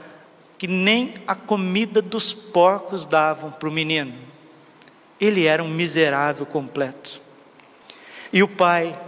que 0.59 0.66
nem 0.66 1.14
a 1.26 1.35
comida 1.35 2.00
dos 2.00 2.33
porcos 2.33 3.04
davam 3.04 3.50
para 3.50 3.68
o 3.68 3.73
menino. 3.73 4.14
Ele 5.21 5.47
era 5.47 5.62
um 5.62 5.68
miserável 5.68 6.47
completo. 6.47 7.21
E 8.33 8.42
o 8.42 8.49
pai, 8.49 8.99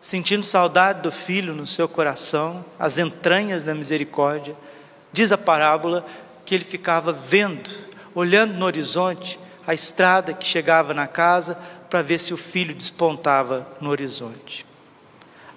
sentindo 0.00 0.42
saudade 0.42 1.02
do 1.02 1.10
filho 1.10 1.54
no 1.54 1.66
seu 1.66 1.88
coração, 1.88 2.64
as 2.78 2.98
entranhas 2.98 3.64
da 3.64 3.74
misericórdia, 3.74 4.56
diz 5.12 5.32
a 5.32 5.38
parábola 5.38 6.04
que 6.44 6.54
ele 6.54 6.64
ficava 6.64 7.12
vendo, 7.12 7.70
olhando 8.14 8.54
no 8.54 8.66
horizonte, 8.66 9.38
a 9.66 9.74
estrada 9.74 10.32
que 10.32 10.46
chegava 10.46 10.94
na 10.94 11.06
casa 11.06 11.56
para 11.88 12.02
ver 12.02 12.18
se 12.18 12.34
o 12.34 12.36
filho 12.36 12.74
despontava 12.74 13.66
no 13.80 13.90
horizonte. 13.90 14.65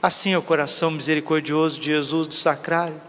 Assim 0.01 0.31
é 0.31 0.37
o 0.37 0.41
coração 0.41 0.91
misericordioso 0.91 1.79
de 1.79 1.87
Jesus 1.87 2.25
do 2.25 2.33
Sacrário. 2.33 2.99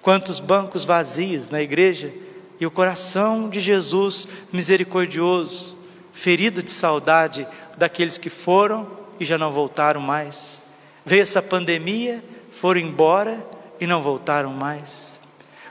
Quantos 0.00 0.40
bancos 0.40 0.84
vazios 0.84 1.50
na 1.50 1.60
igreja 1.60 2.12
e 2.58 2.64
o 2.64 2.70
coração 2.70 3.48
de 3.48 3.60
Jesus 3.60 4.26
misericordioso, 4.50 5.76
ferido 6.12 6.62
de 6.62 6.70
saudade 6.70 7.46
daqueles 7.76 8.16
que 8.16 8.30
foram 8.30 8.90
e 9.18 9.24
já 9.24 9.36
não 9.36 9.52
voltaram 9.52 10.00
mais. 10.00 10.62
Veio 11.04 11.22
essa 11.22 11.42
pandemia, 11.42 12.24
foram 12.50 12.80
embora 12.80 13.46
e 13.78 13.86
não 13.86 14.02
voltaram 14.02 14.52
mais. 14.52 15.20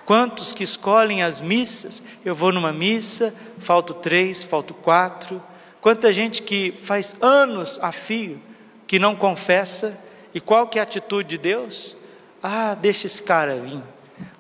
Quantos 0.05 0.53
que 0.53 0.63
escolhem 0.63 1.23
as 1.23 1.41
missas, 1.41 2.01
eu 2.25 2.33
vou 2.33 2.51
numa 2.51 2.73
missa, 2.73 3.33
falto 3.59 3.93
três, 3.93 4.43
falto 4.43 4.73
quatro. 4.73 5.41
Quanta 5.81 6.11
gente 6.13 6.41
que 6.41 6.71
faz 6.83 7.15
anos 7.21 7.79
a 7.81 7.91
fio, 7.91 8.39
que 8.88 8.97
não 8.97 9.15
confessa, 9.15 9.95
e 10.33 10.39
qual 10.39 10.67
que 10.67 10.77
é 10.77 10.81
a 10.81 10.83
atitude 10.83 11.29
de 11.29 11.38
Deus? 11.38 11.98
Ah, 12.41 12.75
deixa 12.75 13.07
esse 13.07 13.21
cara 13.21 13.55
vir. 13.55 13.81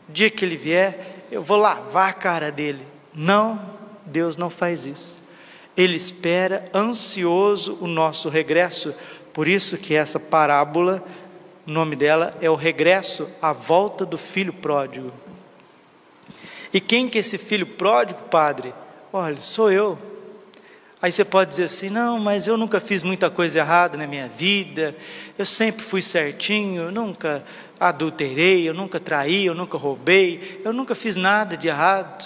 O 0.07 0.11
dia 0.11 0.29
que 0.29 0.45
ele 0.45 0.57
vier, 0.57 1.25
eu 1.31 1.41
vou 1.41 1.57
lavar 1.57 2.09
a 2.09 2.13
cara 2.13 2.51
dele. 2.51 2.85
Não, 3.13 3.59
Deus 4.05 4.37
não 4.37 4.49
faz 4.49 4.85
isso. 4.85 5.21
Ele 5.75 5.95
espera 5.95 6.65
ansioso 6.73 7.77
o 7.79 7.87
nosso 7.87 8.29
regresso, 8.29 8.93
por 9.33 9.47
isso 9.47 9.77
que 9.77 9.95
essa 9.95 10.19
parábola, 10.19 11.03
o 11.65 11.71
nome 11.71 11.95
dela 11.95 12.33
é 12.41 12.49
o 12.49 12.55
regresso, 12.55 13.29
a 13.41 13.53
volta 13.53 14.05
do 14.05 14.17
filho 14.17 14.53
pródigo. 14.53 15.11
E 16.73 16.79
quem 16.79 17.07
que 17.07 17.17
é 17.17 17.21
esse 17.21 17.37
filho 17.37 17.65
pródigo, 17.65 18.21
padre? 18.23 18.73
Olha, 19.11 19.41
sou 19.41 19.71
eu. 19.71 19.97
Aí 21.01 21.11
você 21.11 21.23
pode 21.23 21.51
dizer 21.51 21.63
assim: 21.65 21.89
não, 21.89 22.19
mas 22.19 22.47
eu 22.47 22.57
nunca 22.57 22.79
fiz 22.79 23.03
muita 23.03 23.29
coisa 23.29 23.59
errada 23.59 23.97
na 23.97 24.05
minha 24.05 24.27
vida, 24.27 24.95
eu 25.37 25.45
sempre 25.45 25.83
fui 25.83 26.01
certinho, 26.01 26.83
eu 26.83 26.91
nunca 26.91 27.43
adulterei, 27.79 28.67
eu 28.67 28.73
nunca 28.73 28.99
traí, 28.99 29.45
eu 29.45 29.55
nunca 29.55 29.77
roubei, 29.77 30.61
eu 30.65 30.73
nunca 30.73 30.93
fiz 30.93 31.15
nada 31.15 31.55
de 31.55 31.69
errado. 31.69 32.23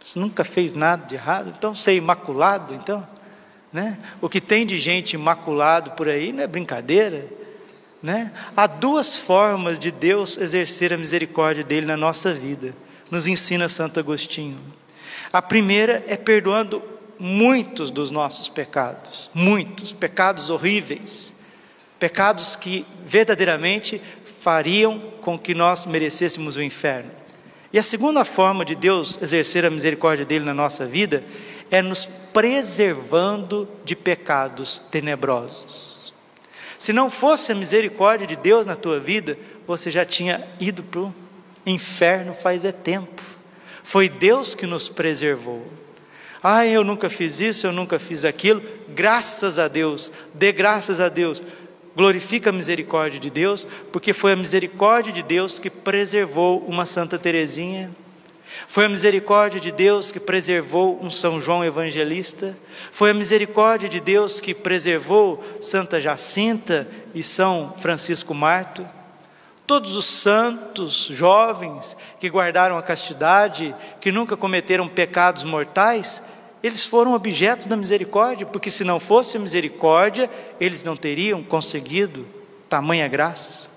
Você 0.00 0.18
nunca 0.18 0.44
fez 0.44 0.72
nada 0.72 1.06
de 1.06 1.14
errado, 1.14 1.52
então 1.56 1.72
é 1.86 1.94
imaculado, 1.94 2.74
então. 2.74 3.06
Né? 3.72 3.98
O 4.20 4.28
que 4.28 4.40
tem 4.40 4.64
de 4.64 4.78
gente 4.78 5.14
imaculado 5.14 5.90
por 5.92 6.08
aí 6.08 6.32
não 6.32 6.44
é 6.44 6.46
brincadeira. 6.46 7.26
Né? 8.02 8.30
Há 8.56 8.66
duas 8.66 9.18
formas 9.18 9.78
de 9.78 9.90
Deus 9.90 10.36
exercer 10.38 10.92
a 10.92 10.96
misericórdia 10.96 11.64
dele 11.64 11.86
na 11.86 11.96
nossa 11.96 12.32
vida, 12.32 12.74
nos 13.10 13.26
ensina 13.26 13.68
Santo 13.68 13.98
Agostinho. 13.98 14.58
A 15.32 15.42
primeira 15.42 16.04
é 16.06 16.16
perdoando 16.16 16.82
muitos 17.18 17.90
dos 17.90 18.10
nossos 18.10 18.48
pecados, 18.48 19.30
muitos 19.34 19.92
pecados 19.92 20.50
horríveis, 20.50 21.34
pecados 21.98 22.56
que 22.56 22.84
verdadeiramente 23.04 24.00
fariam 24.24 24.98
com 25.20 25.38
que 25.38 25.54
nós 25.54 25.86
merecêssemos 25.86 26.56
o 26.56 26.62
inferno. 26.62 27.10
E 27.72 27.78
a 27.78 27.82
segunda 27.82 28.24
forma 28.24 28.64
de 28.64 28.74
Deus 28.74 29.18
exercer 29.20 29.64
a 29.64 29.70
misericórdia 29.70 30.24
dele 30.24 30.44
na 30.44 30.54
nossa 30.54 30.86
vida 30.86 31.24
é 31.70 31.82
nos 31.82 32.06
preservando 32.06 33.68
de 33.84 33.96
pecados 33.96 34.78
tenebrosos. 34.78 36.14
Se 36.78 36.92
não 36.92 37.10
fosse 37.10 37.52
a 37.52 37.54
misericórdia 37.54 38.26
de 38.26 38.36
Deus 38.36 38.66
na 38.66 38.76
tua 38.76 39.00
vida, 39.00 39.38
você 39.66 39.90
já 39.90 40.04
tinha 40.04 40.46
ido 40.60 40.82
para 40.82 41.00
o 41.00 41.14
inferno 41.66 42.34
faz 42.34 42.64
é 42.64 42.72
tempo. 42.72 43.22
Foi 43.82 44.08
Deus 44.08 44.54
que 44.54 44.66
nos 44.66 44.88
preservou. 44.88 45.66
Ah, 46.44 46.66
eu 46.66 46.84
nunca 46.84 47.08
fiz 47.08 47.40
isso, 47.40 47.66
eu 47.66 47.72
nunca 47.72 47.98
fiz 47.98 48.24
aquilo. 48.24 48.62
Graças 48.90 49.58
a 49.58 49.66
Deus, 49.66 50.12
dê 50.34 50.52
graças 50.52 51.00
a 51.00 51.08
Deus. 51.08 51.42
Glorifica 51.96 52.50
a 52.50 52.52
misericórdia 52.52 53.18
de 53.18 53.30
Deus, 53.30 53.66
porque 53.90 54.12
foi 54.12 54.32
a 54.32 54.36
misericórdia 54.36 55.12
de 55.12 55.22
Deus 55.22 55.58
que 55.58 55.70
preservou 55.70 56.62
uma 56.68 56.84
Santa 56.84 57.18
Teresinha 57.18 57.90
foi 58.66 58.86
a 58.86 58.88
misericórdia 58.88 59.60
de 59.60 59.70
Deus 59.70 60.10
que 60.10 60.20
preservou 60.20 60.98
um 61.02 61.10
São 61.10 61.40
João 61.40 61.64
Evangelista. 61.64 62.56
Foi 62.90 63.10
a 63.10 63.14
misericórdia 63.14 63.88
de 63.88 64.00
Deus 64.00 64.40
que 64.40 64.54
preservou 64.54 65.42
Santa 65.60 66.00
Jacinta 66.00 66.88
e 67.14 67.22
São 67.22 67.74
Francisco 67.78 68.34
Marto. 68.34 68.86
Todos 69.66 69.96
os 69.96 70.04
santos 70.04 71.08
jovens 71.10 71.96
que 72.20 72.28
guardaram 72.28 72.76
a 72.76 72.82
castidade, 72.82 73.74
que 74.00 74.12
nunca 74.12 74.36
cometeram 74.36 74.88
pecados 74.88 75.42
mortais, 75.42 76.22
eles 76.64 76.86
foram 76.86 77.12
objetos 77.12 77.66
da 77.66 77.76
misericórdia, 77.76 78.46
porque 78.46 78.70
se 78.70 78.84
não 78.84 78.98
fosse 78.98 79.36
a 79.36 79.40
misericórdia, 79.40 80.30
eles 80.58 80.82
não 80.82 80.96
teriam 80.96 81.42
conseguido 81.42 82.26
tamanha 82.70 83.06
graça. 83.06 83.68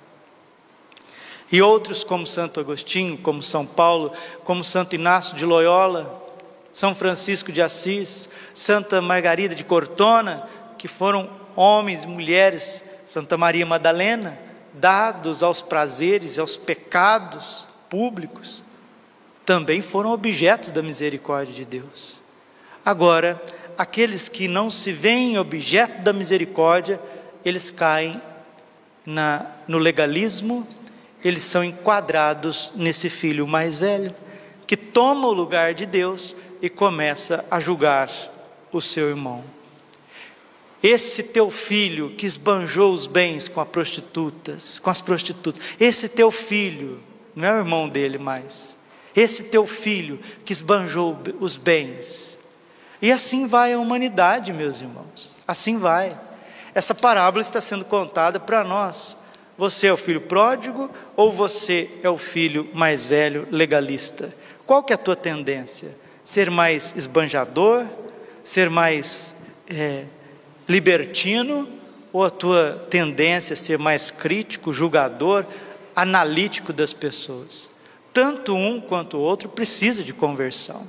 E 1.52 1.62
outros, 1.62 2.06
como 2.06 2.26
Santo 2.26 2.62
Agostinho, 2.62 3.18
como 3.18 3.44
São 3.44 3.66
Paulo, 3.66 4.14
como 4.46 4.64
Santo 4.64 4.96
Inácio 4.96 5.36
de 5.36 5.44
Loyola, 5.44 6.26
São 6.72 6.96
Francisco 6.96 7.52
de 7.52 7.62
Assis, 7.62 8.30
Santa 8.54 9.02
Margarida 9.02 9.54
de 9.54 9.66
Cortona, 9.66 10.48
que 10.78 10.88
foram 10.88 11.30
homens 11.58 12.06
e 12.06 12.08
mulheres, 12.08 12.86
Santa 13.06 13.36
Maria 13.36 13.66
Madalena, 13.66 14.40
dados 14.74 15.44
aos 15.44 15.62
prazeres 15.62 16.38
e 16.38 16.40
aos 16.40 16.56
pecados 16.56 17.68
públicos, 17.90 18.64
também 19.46 19.82
foram 19.82 20.12
objetos 20.12 20.70
da 20.70 20.82
misericórdia 20.82 21.54
de 21.54 21.66
Deus. 21.66 22.26
Agora, 22.88 23.44
aqueles 23.78 24.30
que 24.30 24.48
não 24.48 24.72
se 24.72 24.94
veem 24.94 25.38
objeto 25.38 26.04
da 26.04 26.14
misericórdia, 26.14 27.02
eles 27.44 27.70
caem 27.70 28.22
na 29.06 29.46
no 29.68 29.78
legalismo, 29.78 30.66
eles 31.22 31.44
são 31.44 31.66
enquadrados 31.66 32.72
nesse 32.78 33.10
filho 33.10 33.46
mais 33.46 33.78
velho, 33.78 34.16
que 34.66 34.78
toma 34.78 35.28
o 35.28 35.34
lugar 35.34 35.74
de 35.74 35.86
Deus 35.86 36.34
e 36.62 36.70
começa 36.70 37.44
a 37.52 37.60
julgar 37.60 38.10
o 38.72 38.80
seu 38.80 39.10
irmão. 39.10 39.44
Esse 40.82 41.24
teu 41.24 41.52
filho 41.52 42.12
que 42.12 42.26
esbanjou 42.26 42.94
os 42.94 43.06
bens 43.06 43.50
com 43.50 43.60
as 43.60 43.68
prostitutas, 43.68 44.80
com 44.80 44.90
as 44.90 45.02
prostitutas, 45.02 45.62
esse 45.78 46.08
teu 46.08 46.32
filho, 46.32 47.04
não 47.36 47.50
é 47.50 47.52
o 47.52 47.58
irmão 47.58 47.90
dele 47.90 48.18
mais, 48.18 48.78
esse 49.14 49.44
teu 49.50 49.66
filho 49.66 50.22
que 50.46 50.54
esbanjou 50.54 51.20
os 51.42 51.58
bens. 51.58 52.38
E 53.02 53.12
assim 53.12 53.48
vai 53.48 53.74
a 53.74 53.80
humanidade, 53.80 54.52
meus 54.52 54.82
irmãos, 54.82 55.40
assim 55.48 55.78
vai. 55.78 56.18
Essa 56.74 56.96
parábola 56.96 57.42
está 57.42 57.62
sendo 57.62 57.86
contada 57.86 58.40
para 58.40 58.64
nós. 58.64 59.18
Você 59.58 59.88
é 59.88 59.94
o 59.94 59.98
filho 59.98 60.22
pródigo 60.22 60.90
ou 61.16 61.32
você 61.32 61.90
é 62.04 62.10
o 62.10 62.18
filho 62.18 62.70
mais 62.74 63.08
velho 63.08 63.48
legalista? 63.52 64.34
Qual 64.66 64.84
que 64.84 64.94
é 64.94 64.96
a 64.96 65.00
tua 65.00 65.16
tendência? 65.16 65.96
Ser 66.24 66.52
mais 66.52 66.94
esbanjador? 66.96 67.86
Ser 68.44 68.70
mais 68.70 69.36
é, 69.68 70.04
libertino? 70.70 71.68
Ou 72.14 72.24
a 72.24 72.30
tua 72.30 72.86
tendência 72.90 73.54
é 73.54 73.56
ser 73.56 73.80
mais 73.80 74.12
crítico, 74.12 74.72
julgador, 74.72 75.46
analítico 75.96 76.72
das 76.72 76.94
pessoas? 76.94 77.72
Tanto 78.14 78.56
um 78.56 78.80
quanto 78.80 79.18
o 79.18 79.22
outro 79.22 79.50
precisa 79.50 80.04
de 80.04 80.14
conversão. 80.14 80.88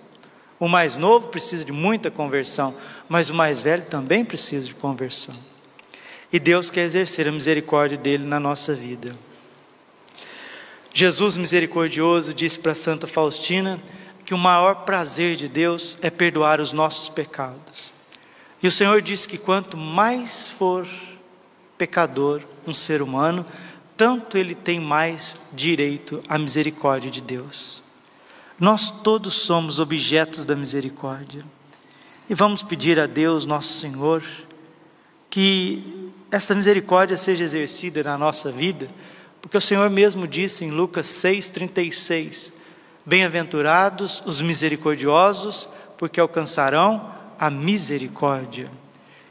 O 0.61 0.69
mais 0.69 0.97
novo 0.97 1.29
precisa 1.29 1.65
de 1.65 1.73
muita 1.73 2.11
conversão, 2.11 2.77
mas 3.09 3.31
o 3.31 3.35
mais 3.35 3.63
velho 3.63 3.85
também 3.85 4.25
precisa 4.25 4.67
de 4.67 4.75
conversão. 4.75 5.35
E 6.33 6.39
Deus 6.39 6.71
quer 6.71 6.83
exercer 6.83 7.29
a 7.29 7.33
misericórdia 7.33 7.97
dele 7.97 8.25
na 8.25 8.41
nossa 8.41 8.75
vida. 8.75 9.17
Jesus 10.93 11.37
misericordioso 11.37 12.35
disse 12.35 12.59
para 12.59 12.75
Santa 12.75 13.07
Faustina 13.07 13.81
que 14.25 14.35
o 14.35 14.39
maior 14.39 14.85
prazer 14.85 15.37
de 15.37 15.49
Deus 15.49 15.97
é 16.03 16.11
perdoar 16.11 16.61
os 16.61 16.73
nossos 16.73 17.09
pecados. 17.09 17.93
E 18.63 18.67
o 18.67 18.73
Senhor 18.73 19.01
disse 19.01 19.29
que 19.29 19.39
quanto 19.39 19.77
mais 19.77 20.49
for 20.49 20.87
pecador 21.79 22.43
um 22.67 22.75
ser 22.75 23.01
humano, 23.01 23.47
tanto 23.97 24.37
ele 24.37 24.55
tem 24.55 24.81
mais 24.81 25.41
direito 25.53 26.23
à 26.29 26.37
misericórdia 26.37 27.11
de 27.11 27.21
Deus. 27.21 27.83
Nós 28.59 28.91
todos 28.91 29.35
somos 29.35 29.79
objetos 29.79 30.45
da 30.45 30.57
misericórdia. 30.57 31.45
E 32.29 32.35
vamos 32.35 32.63
pedir 32.63 32.99
a 32.99 33.07
Deus, 33.07 33.45
nosso 33.45 33.79
Senhor, 33.79 34.23
que 35.31 36.11
essa 36.31 36.55
misericórdia 36.55 37.17
seja 37.17 37.45
exercida 37.45 38.03
na 38.03 38.19
nossa 38.19 38.51
vida, 38.51 38.89
porque 39.41 39.57
o 39.57 39.61
Senhor 39.61 39.89
mesmo 39.89 40.27
disse 40.27 40.65
em 40.65 40.73
Lucas 40.73 41.07
6,36: 41.07 42.53
Bem-aventurados 43.07 44.23
os 44.27 44.43
misericordiosos, 44.43 45.69
porque 45.97 46.19
alcançarão 46.19 47.15
a 47.39 47.49
misericórdia. 47.49 48.69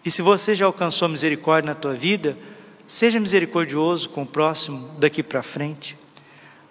E 0.05 0.09
se 0.09 0.21
você 0.21 0.55
já 0.55 0.65
alcançou 0.65 1.09
misericórdia 1.09 1.73
na 1.73 1.75
tua 1.75 1.93
vida, 1.93 2.37
seja 2.87 3.19
misericordioso 3.19 4.09
com 4.09 4.23
o 4.23 4.25
próximo 4.25 4.89
daqui 4.97 5.21
para 5.21 5.43
frente. 5.43 5.97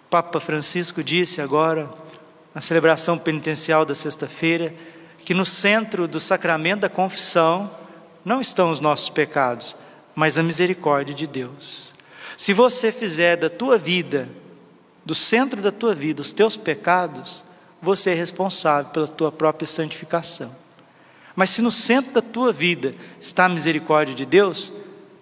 Papa 0.09 0.41
Francisco 0.41 1.05
disse 1.05 1.43
agora, 1.43 1.93
na 2.57 2.63
celebração 2.63 3.19
penitencial 3.19 3.85
da 3.85 3.95
sexta-feira, 3.95 4.75
que 5.27 5.35
no 5.35 5.45
centro 5.45 6.09
do 6.09 6.19
sacramento 6.19 6.81
da 6.81 6.89
confissão 6.89 7.71
não 8.25 8.41
estão 8.41 8.71
os 8.71 8.81
nossos 8.81 9.11
pecados, 9.11 9.77
mas 10.15 10.39
a 10.39 10.43
misericórdia 10.43 11.15
de 11.15 11.27
Deus. 11.27 11.93
Se 12.35 12.55
você 12.55 12.91
fizer 12.91 13.37
da 13.37 13.51
tua 13.51 13.77
vida, 13.77 14.27
do 15.05 15.15
centro 15.15 15.61
da 15.61 15.71
tua 15.71 15.95
vida, 15.95 16.23
os 16.23 16.33
teus 16.33 16.57
pecados, 16.57 17.45
você 17.83 18.13
é 18.13 18.15
responsável 18.15 18.91
pela 18.91 19.07
tua 19.07 19.31
própria 19.31 19.67
santificação. 19.67 20.51
Mas 21.35 21.51
se 21.51 21.61
no 21.61 21.71
centro 21.71 22.15
da 22.15 22.23
tua 22.23 22.55
vida 22.55 22.95
está 23.21 23.45
a 23.45 23.51
misericórdia 23.51 24.15
de 24.15 24.25
Deus, 24.25 24.73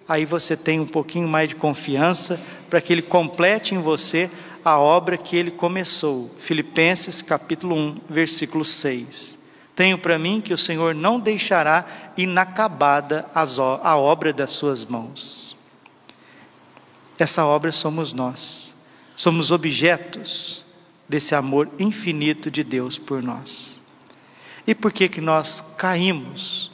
aí 0.07 0.25
você 0.25 0.55
tem 0.55 0.79
um 0.79 0.87
pouquinho 0.87 1.27
mais 1.27 1.49
de 1.49 1.55
confiança 1.55 2.39
para 2.69 2.79
que 2.79 2.93
Ele 2.93 3.01
complete 3.01 3.75
em 3.75 3.81
você 3.81 4.31
a 4.65 4.79
obra 4.79 5.15
que 5.15 5.37
Ele 5.37 5.51
começou. 5.51 6.31
Filipenses 6.39 7.21
capítulo 7.21 7.75
1, 7.75 7.97
versículo 8.09 8.65
6. 8.65 9.37
Tenho 9.75 9.95
para 9.95 10.17
mim 10.17 10.41
que 10.41 10.53
o 10.53 10.57
Senhor 10.57 10.95
não 10.95 11.19
deixará 11.19 11.85
inacabada 12.17 13.29
a 13.33 13.95
obra 13.95 14.33
das 14.33 14.49
suas 14.49 14.83
mãos. 14.83 15.55
Essa 17.19 17.45
obra 17.45 17.71
somos 17.71 18.11
nós. 18.11 18.75
Somos 19.15 19.51
objetos 19.51 20.65
desse 21.07 21.35
amor 21.35 21.69
infinito 21.77 22.49
de 22.49 22.63
Deus 22.63 22.97
por 22.97 23.21
nós. 23.21 23.79
E 24.65 24.73
por 24.73 24.91
que 24.91 25.07
que 25.07 25.21
nós 25.21 25.63
caímos 25.77 26.71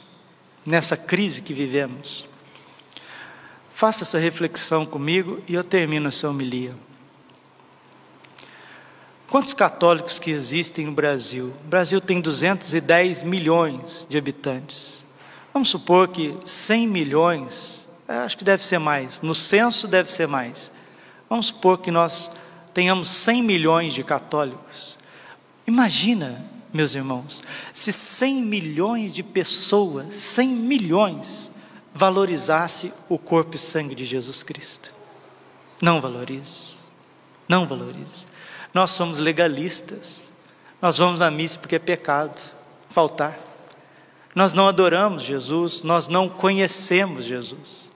nessa 0.64 0.96
crise 0.96 1.42
que 1.42 1.52
vivemos? 1.52 2.24
Faça 3.70 4.02
essa 4.02 4.18
reflexão 4.18 4.86
comigo 4.86 5.42
e 5.46 5.54
eu 5.54 5.62
termino 5.62 6.08
essa 6.08 6.28
homilia. 6.28 6.74
Quantos 9.32 9.54
católicos 9.54 10.18
que 10.18 10.30
existem 10.30 10.84
no 10.84 10.92
Brasil? 10.92 11.54
O 11.64 11.68
Brasil 11.68 12.02
tem 12.02 12.20
210 12.20 13.22
milhões 13.22 14.06
de 14.06 14.18
habitantes. 14.18 15.06
Vamos 15.54 15.70
supor 15.70 16.08
que 16.08 16.36
100 16.44 16.86
milhões, 16.86 17.88
é, 18.06 18.18
acho 18.18 18.36
que 18.36 18.44
deve 18.44 18.62
ser 18.62 18.78
mais, 18.78 19.22
no 19.22 19.34
censo 19.34 19.88
deve 19.88 20.12
ser 20.12 20.28
mais. 20.28 20.70
Vamos 21.30 21.46
supor 21.46 21.78
que 21.78 21.90
nós 21.90 22.30
tenhamos 22.74 23.08
100 23.08 23.42
milhões 23.42 23.94
de 23.94 24.04
católicos. 24.04 24.98
Imagina, 25.66 26.44
meus 26.70 26.94
irmãos, 26.94 27.42
se 27.72 27.90
100 27.90 28.42
milhões 28.42 29.14
de 29.14 29.22
pessoas, 29.22 30.14
100 30.14 30.48
milhões, 30.48 31.50
valorizasse 31.94 32.92
o 33.08 33.16
corpo 33.16 33.56
e 33.56 33.58
sangue 33.58 33.94
de 33.94 34.04
Jesus 34.04 34.42
Cristo. 34.42 34.92
Não 35.80 36.02
valorize, 36.02 36.80
não 37.48 37.66
valorize. 37.66 38.30
Nós 38.72 38.92
somos 38.92 39.18
legalistas. 39.18 40.32
Nós 40.80 40.98
vamos 40.98 41.20
à 41.20 41.30
missa 41.30 41.58
porque 41.58 41.76
é 41.76 41.78
pecado 41.78 42.40
faltar. 42.90 43.38
Nós 44.34 44.52
não 44.52 44.66
adoramos 44.66 45.22
Jesus, 45.22 45.82
nós 45.82 46.08
não 46.08 46.28
conhecemos 46.28 47.24
Jesus. 47.24 47.90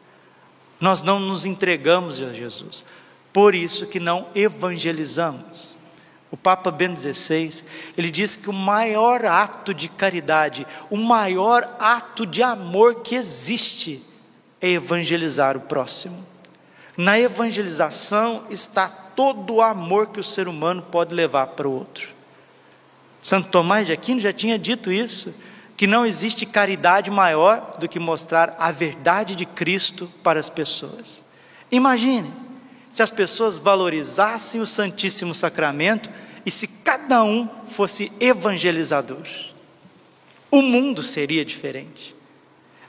Nós 0.78 1.02
não 1.02 1.18
nos 1.18 1.46
entregamos 1.46 2.20
a 2.20 2.32
Jesus. 2.32 2.84
Por 3.32 3.54
isso 3.54 3.86
que 3.86 3.98
não 3.98 4.28
evangelizamos. 4.34 5.78
O 6.30 6.36
Papa 6.36 6.70
Bento 6.70 7.00
XVI, 7.00 7.64
ele 7.96 8.10
diz 8.10 8.36
que 8.36 8.50
o 8.50 8.52
maior 8.52 9.24
ato 9.24 9.72
de 9.72 9.88
caridade, 9.88 10.66
o 10.90 10.96
maior 10.96 11.76
ato 11.78 12.26
de 12.26 12.42
amor 12.42 12.96
que 12.96 13.14
existe 13.14 14.02
é 14.60 14.70
evangelizar 14.70 15.56
o 15.56 15.60
próximo. 15.60 16.26
Na 16.96 17.18
evangelização 17.18 18.44
está 18.50 19.05
todo 19.16 19.54
o 19.54 19.62
amor 19.62 20.08
que 20.08 20.20
o 20.20 20.24
ser 20.24 20.46
humano 20.46 20.82
pode 20.82 21.14
levar 21.14 21.48
para 21.48 21.66
o 21.66 21.72
outro. 21.72 22.14
Santo 23.22 23.48
Tomás 23.48 23.86
de 23.86 23.92
Aquino 23.92 24.20
já 24.20 24.32
tinha 24.32 24.58
dito 24.58 24.92
isso, 24.92 25.34
que 25.76 25.86
não 25.86 26.06
existe 26.06 26.46
caridade 26.46 27.10
maior 27.10 27.76
do 27.78 27.88
que 27.88 27.98
mostrar 27.98 28.54
a 28.58 28.70
verdade 28.70 29.34
de 29.34 29.44
Cristo 29.44 30.10
para 30.22 30.38
as 30.38 30.48
pessoas. 30.48 31.24
Imagine 31.70 32.30
se 32.90 33.02
as 33.02 33.10
pessoas 33.10 33.58
valorizassem 33.58 34.60
o 34.60 34.66
Santíssimo 34.66 35.34
Sacramento 35.34 36.08
e 36.46 36.50
se 36.50 36.68
cada 36.68 37.22
um 37.24 37.48
fosse 37.66 38.12
evangelizador. 38.20 39.26
O 40.50 40.62
mundo 40.62 41.02
seria 41.02 41.44
diferente. 41.44 42.14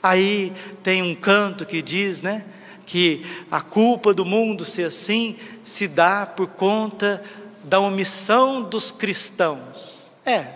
Aí 0.02 0.52
tem 0.82 1.02
um 1.02 1.14
canto 1.14 1.66
que 1.66 1.82
diz, 1.82 2.22
né? 2.22 2.44
Que 2.88 3.26
a 3.50 3.60
culpa 3.60 4.14
do 4.14 4.24
mundo 4.24 4.64
ser 4.64 4.84
assim 4.84 5.36
se 5.62 5.86
dá 5.86 6.24
por 6.24 6.48
conta 6.48 7.22
da 7.62 7.78
omissão 7.78 8.62
dos 8.62 8.90
cristãos. 8.90 10.10
É, 10.24 10.46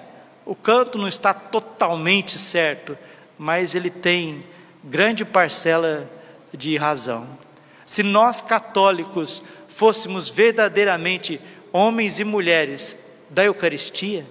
o 0.47 0.55
canto 0.55 0.97
não 0.97 1.07
está 1.07 1.35
totalmente 1.35 2.39
certo, 2.39 2.97
mas 3.37 3.75
ele 3.75 3.91
tem 3.91 4.47
grande 4.83 5.27
parcela 5.27 6.11
de 6.55 6.75
razão. 6.79 7.29
Se 7.85 8.03
nós 8.03 8.41
católicos 8.41 9.45
fôssemos 9.69 10.31
verdadeiramente 10.31 11.39
homens 11.71 12.19
e 12.19 12.25
mulheres 12.25 12.97
da 13.29 13.45
Eucaristia, 13.45 14.25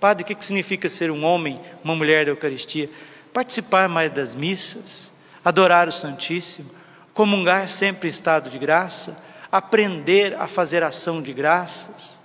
Padre, 0.00 0.24
o 0.24 0.26
que 0.26 0.44
significa 0.44 0.88
ser 0.88 1.08
um 1.08 1.24
homem, 1.24 1.60
uma 1.84 1.94
mulher 1.94 2.24
da 2.24 2.32
Eucaristia? 2.32 2.90
Participar 3.32 3.88
mais 3.88 4.10
das 4.10 4.34
missas, 4.34 5.12
adorar 5.44 5.88
o 5.88 5.92
Santíssimo, 5.92 6.68
comungar 7.14 7.68
sempre 7.68 8.08
em 8.08 8.10
estado 8.10 8.50
de 8.50 8.58
graça, 8.58 9.16
aprender 9.50 10.34
a 10.34 10.48
fazer 10.48 10.82
ação 10.82 11.22
de 11.22 11.32
graças. 11.32 12.22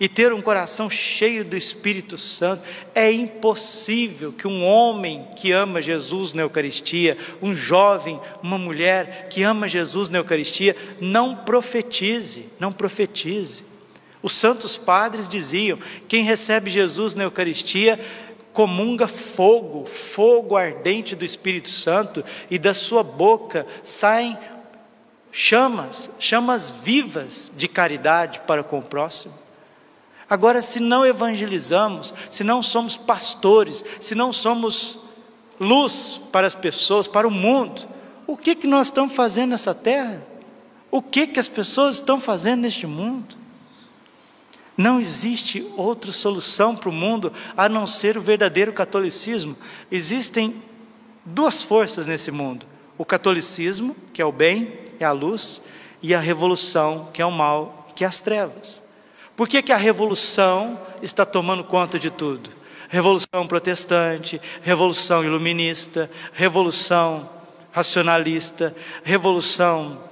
e 0.00 0.08
ter 0.08 0.32
um 0.32 0.40
coração 0.40 0.88
cheio 0.88 1.44
do 1.44 1.56
Espírito 1.56 2.16
Santo. 2.16 2.62
É 2.94 3.10
impossível 3.10 4.32
que 4.32 4.46
um 4.46 4.64
homem 4.64 5.26
que 5.34 5.50
ama 5.50 5.82
Jesus 5.82 6.32
na 6.32 6.42
Eucaristia, 6.42 7.18
um 7.42 7.52
jovem, 7.52 8.20
uma 8.40 8.56
mulher 8.56 9.26
que 9.28 9.42
ama 9.42 9.66
Jesus 9.68 10.08
na 10.08 10.18
Eucaristia, 10.18 10.76
não 11.00 11.34
profetize, 11.34 12.46
não 12.60 12.70
profetize. 12.70 13.64
Os 14.22 14.34
santos 14.34 14.76
padres 14.76 15.28
diziam: 15.28 15.78
quem 16.06 16.22
recebe 16.22 16.70
Jesus 16.70 17.14
na 17.14 17.24
Eucaristia 17.24 17.98
comunga 18.58 19.06
fogo, 19.06 19.86
fogo 19.86 20.56
ardente 20.56 21.14
do 21.14 21.24
Espírito 21.24 21.68
Santo, 21.68 22.24
e 22.50 22.58
da 22.58 22.74
sua 22.74 23.04
boca 23.04 23.64
saem 23.84 24.36
chamas, 25.30 26.10
chamas 26.18 26.68
vivas 26.68 27.52
de 27.56 27.68
caridade 27.68 28.40
para 28.48 28.64
com 28.64 28.80
o 28.80 28.82
próximo. 28.82 29.32
Agora, 30.28 30.60
se 30.60 30.80
não 30.80 31.06
evangelizamos, 31.06 32.12
se 32.28 32.42
não 32.42 32.60
somos 32.60 32.96
pastores, 32.96 33.84
se 34.00 34.16
não 34.16 34.32
somos 34.32 34.98
luz 35.60 36.20
para 36.32 36.44
as 36.44 36.56
pessoas, 36.56 37.06
para 37.06 37.28
o 37.28 37.30
mundo, 37.30 37.86
o 38.26 38.36
que, 38.36 38.56
que 38.56 38.66
nós 38.66 38.88
estamos 38.88 39.12
fazendo 39.12 39.50
nessa 39.50 39.72
terra? 39.72 40.20
O 40.90 41.00
que, 41.00 41.28
que 41.28 41.38
as 41.38 41.48
pessoas 41.48 41.94
estão 41.94 42.20
fazendo 42.20 42.62
neste 42.62 42.88
mundo? 42.88 43.36
Não 44.78 45.00
existe 45.00 45.66
outra 45.76 46.12
solução 46.12 46.76
para 46.76 46.88
o 46.88 46.92
mundo 46.92 47.32
a 47.56 47.68
não 47.68 47.84
ser 47.84 48.16
o 48.16 48.20
verdadeiro 48.20 48.72
catolicismo. 48.72 49.56
Existem 49.90 50.62
duas 51.24 51.60
forças 51.64 52.06
nesse 52.06 52.30
mundo: 52.30 52.64
o 52.96 53.04
catolicismo, 53.04 53.96
que 54.12 54.22
é 54.22 54.24
o 54.24 54.30
bem, 54.30 54.78
é 55.00 55.04
a 55.04 55.10
luz, 55.10 55.60
e 56.00 56.14
a 56.14 56.20
revolução, 56.20 57.08
que 57.12 57.20
é 57.20 57.26
o 57.26 57.32
mal, 57.32 57.88
que 57.96 58.04
é 58.04 58.06
as 58.06 58.20
trevas. 58.20 58.84
Por 59.34 59.48
que, 59.48 59.62
que 59.62 59.72
a 59.72 59.76
revolução 59.76 60.78
está 61.02 61.26
tomando 61.26 61.64
conta 61.64 61.98
de 61.98 62.08
tudo? 62.08 62.50
Revolução 62.88 63.48
protestante, 63.48 64.40
revolução 64.62 65.24
iluminista, 65.24 66.08
revolução 66.32 67.28
racionalista, 67.72 68.74
revolução 69.02 70.04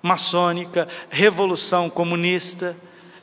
maçônica, 0.00 0.86
revolução 1.10 1.90
comunista 1.90 2.76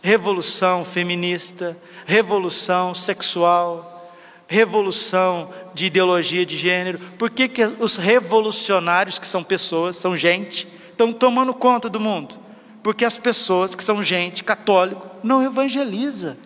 revolução 0.06 0.86
feminista, 0.86 1.76
revolução 2.06 2.94
sexual, 2.94 4.08
revolução 4.48 5.50
de 5.74 5.88
ideologia 5.88 6.46
de 6.46 6.56
gênero. 6.56 7.00
Por 7.18 7.32
que, 7.32 7.48
que 7.48 7.64
os 7.80 7.98
revolucionários, 7.98 9.18
que 9.18 9.28
são 9.28 9.44
pessoas, 9.44 9.98
são 9.98 10.16
gente, 10.16 10.68
estão 10.92 11.12
tomando 11.12 11.56
conta 11.56 11.90
do 11.90 12.00
mundo? 12.00 12.36
Porque 12.84 13.04
as 13.04 13.18
pessoas 13.18 13.74
que 13.74 13.84
são 13.84 14.04
gente, 14.04 14.44
católico, 14.44 15.10
não 15.24 15.42
evangeliza, 15.42 16.38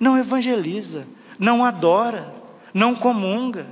não 0.00 0.16
evangeliza, 0.16 1.06
não 1.38 1.66
adora, 1.66 2.32
não 2.72 2.94
comunga. 2.94 3.66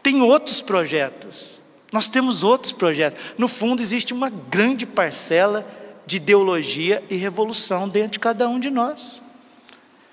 Tem 0.00 0.22
outros 0.22 0.62
projetos. 0.62 1.60
Nós 1.92 2.08
temos 2.08 2.44
outros 2.44 2.72
projetos. 2.72 3.20
No 3.36 3.48
fundo, 3.48 3.82
existe 3.82 4.14
uma 4.14 4.30
grande 4.30 4.86
parcela 4.86 5.66
de 6.06 6.16
ideologia 6.16 7.02
e 7.08 7.16
revolução 7.16 7.88
dentro 7.88 8.12
de 8.12 8.18
cada 8.18 8.48
um 8.48 8.58
de 8.58 8.70
nós. 8.70 9.22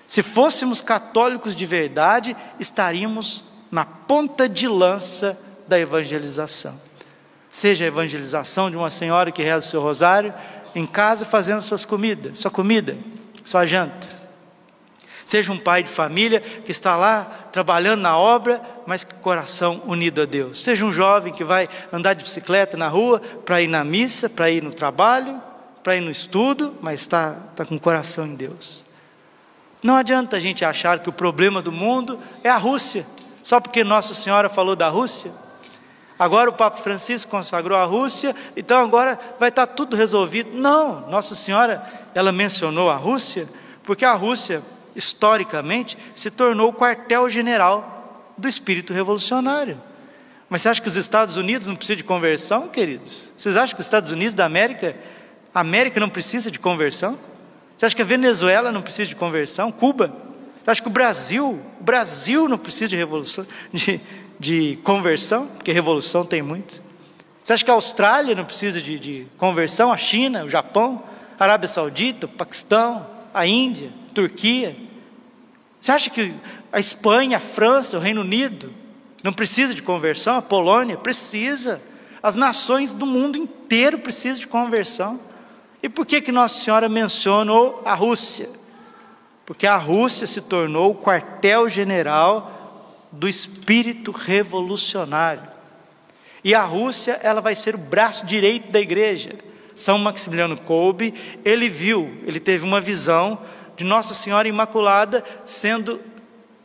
Se 0.06 0.22
fôssemos 0.22 0.80
católicos 0.80 1.54
de 1.54 1.64
verdade, 1.66 2.36
estaríamos 2.58 3.44
na 3.70 3.84
ponta 3.84 4.48
de 4.48 4.66
lança 4.66 5.38
da 5.68 5.78
evangelização. 5.78 6.76
Seja 7.50 7.84
a 7.84 7.88
evangelização 7.88 8.70
de 8.70 8.76
uma 8.76 8.90
senhora 8.90 9.30
que 9.30 9.42
reza 9.42 9.66
o 9.66 9.70
seu 9.70 9.80
rosário 9.80 10.34
em 10.74 10.86
casa 10.86 11.24
fazendo 11.24 11.62
suas 11.62 11.84
comidas, 11.84 12.38
sua 12.38 12.50
comida, 12.50 12.96
sua 13.44 13.66
janta. 13.66 14.20
Seja 15.24 15.52
um 15.52 15.58
pai 15.58 15.84
de 15.84 15.88
família 15.88 16.40
que 16.40 16.72
está 16.72 16.96
lá 16.96 17.48
trabalhando 17.52 18.00
na 18.00 18.18
obra, 18.18 18.60
mas 18.86 19.04
com 19.04 19.14
o 19.14 19.20
coração 19.20 19.80
unido 19.86 20.22
a 20.22 20.24
Deus. 20.24 20.60
Seja 20.60 20.84
um 20.84 20.90
jovem 20.90 21.32
que 21.32 21.44
vai 21.44 21.68
andar 21.92 22.14
de 22.14 22.24
bicicleta 22.24 22.76
na 22.76 22.88
rua 22.88 23.20
para 23.44 23.62
ir 23.62 23.68
na 23.68 23.84
missa, 23.84 24.28
para 24.28 24.50
ir 24.50 24.60
no 24.60 24.72
trabalho, 24.72 25.40
para 25.82 25.96
ir 25.96 26.00
no 26.00 26.10
estudo, 26.10 26.76
mas 26.80 27.00
está 27.00 27.32
tá 27.56 27.64
com 27.64 27.76
o 27.76 27.80
coração 27.80 28.26
em 28.26 28.34
Deus. 28.34 28.84
Não 29.82 29.96
adianta 29.96 30.36
a 30.36 30.40
gente 30.40 30.64
achar 30.64 30.98
que 30.98 31.08
o 31.08 31.12
problema 31.12 31.62
do 31.62 31.72
mundo 31.72 32.20
é 32.44 32.50
a 32.50 32.56
Rússia, 32.56 33.06
só 33.42 33.60
porque 33.60 33.82
Nossa 33.82 34.12
Senhora 34.12 34.48
falou 34.48 34.76
da 34.76 34.88
Rússia. 34.88 35.32
Agora 36.18 36.50
o 36.50 36.52
Papa 36.52 36.76
Francisco 36.76 37.30
consagrou 37.30 37.78
a 37.78 37.84
Rússia, 37.84 38.36
então 38.54 38.78
agora 38.78 39.18
vai 39.38 39.48
estar 39.48 39.66
tá 39.66 39.72
tudo 39.72 39.96
resolvido. 39.96 40.50
Não, 40.52 41.08
Nossa 41.08 41.34
Senhora, 41.34 41.82
ela 42.14 42.30
mencionou 42.30 42.90
a 42.90 42.96
Rússia, 42.96 43.48
porque 43.84 44.04
a 44.04 44.12
Rússia, 44.12 44.62
historicamente, 44.94 45.96
se 46.14 46.30
tornou 46.30 46.68
o 46.68 46.74
quartel-general 46.74 48.32
do 48.36 48.46
espírito 48.46 48.92
revolucionário. 48.92 49.80
Mas 50.50 50.62
você 50.62 50.68
acha 50.68 50.82
que 50.82 50.88
os 50.88 50.96
Estados 50.96 51.38
Unidos 51.38 51.68
não 51.68 51.76
precisam 51.76 51.96
de 51.96 52.04
conversão, 52.04 52.68
queridos? 52.68 53.30
Vocês 53.38 53.56
acham 53.56 53.76
que 53.76 53.80
os 53.80 53.86
Estados 53.86 54.10
Unidos 54.10 54.34
da 54.34 54.44
América 54.44 54.96
a 55.54 55.60
América 55.60 55.98
não 55.98 56.08
precisa 56.08 56.50
de 56.50 56.58
conversão? 56.58 57.18
Você 57.76 57.86
acha 57.86 57.96
que 57.96 58.02
a 58.02 58.04
Venezuela 58.04 58.70
não 58.70 58.82
precisa 58.82 59.08
de 59.08 59.16
conversão? 59.16 59.72
Cuba? 59.72 60.14
Você 60.62 60.70
acha 60.70 60.82
que 60.82 60.88
o 60.88 60.92
Brasil, 60.92 61.58
o 61.80 61.82
Brasil 61.82 62.48
não 62.48 62.58
precisa 62.58 62.88
de 62.88 62.96
revolução, 62.96 63.46
de, 63.72 64.00
de 64.38 64.78
conversão? 64.84 65.46
Porque 65.46 65.72
revolução 65.72 66.24
tem 66.24 66.42
muito. 66.42 66.82
Você 67.42 67.54
acha 67.54 67.64
que 67.64 67.70
a 67.70 67.74
Austrália 67.74 68.34
não 68.34 68.44
precisa 68.44 68.80
de, 68.80 68.98
de 68.98 69.26
conversão? 69.38 69.90
A 69.90 69.96
China, 69.96 70.44
o 70.44 70.48
Japão, 70.48 71.02
a 71.38 71.42
Arábia 71.42 71.66
Saudita, 71.66 72.26
o 72.26 72.28
Paquistão, 72.28 73.06
a 73.32 73.46
Índia, 73.46 73.90
a 74.10 74.14
Turquia? 74.14 74.76
Você 75.80 75.90
acha 75.90 76.10
que 76.10 76.34
a 76.70 76.78
Espanha, 76.78 77.38
a 77.38 77.40
França, 77.40 77.96
o 77.96 78.00
Reino 78.00 78.20
Unido 78.20 78.72
não 79.24 79.32
precisa 79.32 79.74
de 79.74 79.82
conversão? 79.82 80.36
A 80.36 80.42
Polônia 80.42 80.96
precisa. 80.96 81.80
As 82.22 82.36
nações 82.36 82.92
do 82.92 83.06
mundo 83.06 83.38
inteiro 83.38 83.98
precisam 83.98 84.40
de 84.40 84.46
conversão. 84.46 85.18
E 85.82 85.88
por 85.88 86.04
que, 86.04 86.20
que 86.20 86.32
Nossa 86.32 86.62
Senhora 86.62 86.88
mencionou 86.88 87.82
a 87.84 87.94
Rússia? 87.94 88.48
Porque 89.46 89.66
a 89.66 89.76
Rússia 89.76 90.26
se 90.26 90.42
tornou 90.42 90.90
o 90.90 90.94
quartel-general 90.94 92.60
do 93.10 93.28
espírito 93.28 94.10
revolucionário. 94.10 95.42
E 96.44 96.54
a 96.54 96.62
Rússia, 96.62 97.18
ela 97.22 97.40
vai 97.40 97.54
ser 97.54 97.74
o 97.74 97.78
braço 97.78 98.24
direito 98.24 98.70
da 98.70 98.80
igreja. 98.80 99.34
São 99.74 99.98
Maximiliano 99.98 100.56
Kolbe, 100.56 101.14
ele 101.44 101.68
viu, 101.68 102.18
ele 102.26 102.38
teve 102.38 102.64
uma 102.64 102.80
visão 102.80 103.38
de 103.76 103.84
Nossa 103.84 104.14
Senhora 104.14 104.46
Imaculada 104.46 105.24
sendo 105.44 106.00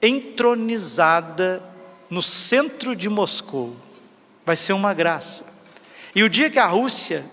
entronizada 0.01 1.63
no 2.09 2.21
centro 2.21 2.95
de 2.95 3.09
Moscou. 3.09 3.75
Vai 4.45 4.55
ser 4.55 4.73
uma 4.73 4.93
graça. 4.93 5.45
E 6.13 6.23
o 6.23 6.29
dia 6.29 6.49
que 6.49 6.59
a 6.59 6.67
Rússia 6.67 7.25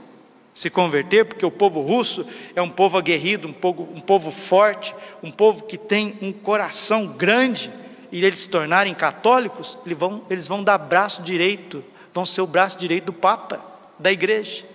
se 0.54 0.68
converter, 0.68 1.24
porque 1.24 1.46
o 1.46 1.50
povo 1.50 1.80
russo 1.80 2.26
é 2.54 2.60
um 2.60 2.68
povo 2.68 2.98
aguerrido, 2.98 3.48
um 3.48 3.52
povo, 3.52 3.88
um 3.94 4.00
povo 4.00 4.30
forte, 4.30 4.94
um 5.22 5.30
povo 5.30 5.64
que 5.64 5.78
tem 5.78 6.18
um 6.20 6.32
coração 6.32 7.06
grande, 7.06 7.70
e 8.10 8.24
eles 8.24 8.40
se 8.40 8.48
tornarem 8.48 8.94
católicos, 8.94 9.78
eles 9.86 9.96
vão, 9.96 10.22
eles 10.28 10.46
vão 10.46 10.62
dar 10.62 10.76
braço 10.76 11.22
direito, 11.22 11.82
vão 12.12 12.26
ser 12.26 12.42
o 12.42 12.46
braço 12.46 12.78
direito 12.78 13.06
do 13.06 13.12
Papa, 13.12 13.64
da 13.98 14.12
igreja. 14.12 14.66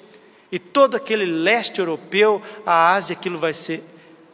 E 0.51 0.57
todo 0.57 0.95
aquele 0.95 1.25
leste 1.25 1.79
europeu, 1.79 2.41
a 2.65 2.93
Ásia, 2.93 3.15
aquilo 3.15 3.37
vai 3.37 3.53
ser 3.53 3.83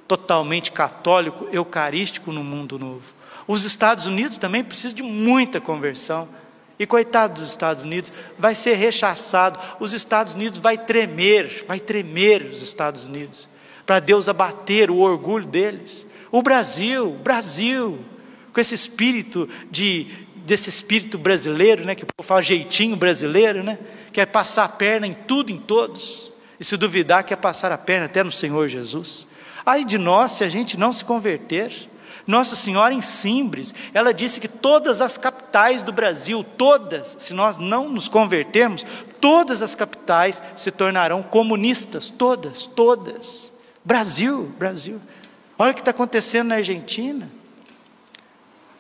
totalmente 0.08 0.72
católico, 0.72 1.48
eucarístico 1.52 2.32
no 2.32 2.44
mundo 2.44 2.80
novo. 2.80 3.14
Os 3.48 3.66
Estados 3.66 4.06
Unidos 4.06 4.38
também 4.38 4.64
precisam 4.64 4.96
de 4.96 5.04
muita 5.04 5.60
conversão. 5.60 6.30
E 6.84 6.86
coitado 6.86 7.36
dos 7.36 7.50
Estados 7.50 7.86
Unidos, 7.86 8.12
vai 8.38 8.54
ser 8.54 8.76
rechaçado. 8.76 9.58
Os 9.80 9.94
Estados 9.94 10.34
Unidos 10.34 10.60
vai 10.60 10.78
tremer, 10.78 11.64
vai 11.66 11.80
tremer 11.80 12.42
os 12.44 12.62
Estados 12.62 13.06
Unidos, 13.06 13.48
para 13.86 14.02
Deus 14.02 14.28
abater 14.28 14.92
o 14.92 14.98
orgulho 14.98 15.46
deles. 15.46 16.06
O 16.30 16.42
Brasil, 16.42 17.12
Brasil, 17.24 18.04
com 18.52 18.60
esse 18.60 18.76
espírito 18.76 19.48
de 19.72 20.28
desse 20.46 20.70
espírito 20.70 21.18
brasileiro, 21.18 21.86
né, 21.86 21.96
que 21.96 22.04
o 22.04 22.08
povo 22.18 22.28
fala 22.28 22.44
jeitinho 22.44 22.98
brasileiro, 22.98 23.64
né, 23.64 23.80
quer 24.12 24.26
passar 24.26 24.66
a 24.66 24.70
perna 24.70 25.08
em 25.08 25.14
tudo, 25.14 25.54
em 25.54 25.58
todos. 25.58 26.34
E 26.60 26.66
se 26.66 26.76
duvidar, 26.76 27.24
quer 27.24 27.38
passar 27.38 27.72
a 27.72 27.78
perna 27.78 28.08
até 28.08 28.22
no 28.22 28.32
Senhor 28.32 28.68
Jesus. 28.68 29.30
Ai 29.66 29.86
de 29.86 29.98
nós 29.98 30.34
se 30.34 30.44
a 30.44 30.50
gente 30.50 30.76
não 30.76 30.92
se 30.92 31.06
converter. 31.06 31.72
Nossa 32.26 32.56
Senhora 32.56 32.94
em 32.94 33.02
Simbres, 33.02 33.76
ela 33.94 34.14
disse 34.14 34.40
que 34.40 34.48
todas 34.48 35.02
as 35.02 35.18
capitais 35.18 35.82
do 35.82 35.92
Brasil, 35.92 36.44
todas, 36.58 37.18
se 37.20 37.34
nós 37.34 37.58
não 37.58 37.90
nos 37.90 38.08
convertermos, 38.08 38.86
todas 39.20 39.62
as 39.62 39.76
capitais 39.76 40.42
se 40.56 40.72
tornarão 40.72 41.22
comunistas, 41.22 42.10
todas, 42.10 42.66
todas. 42.66 43.54
Brasil, 43.84 44.54
Brasil. 44.58 45.02
Olha 45.60 45.72
o 45.72 45.74
que 45.74 45.82
está 45.82 45.92
acontecendo 45.92 46.50
na 46.50 46.56
Argentina. 46.56 47.30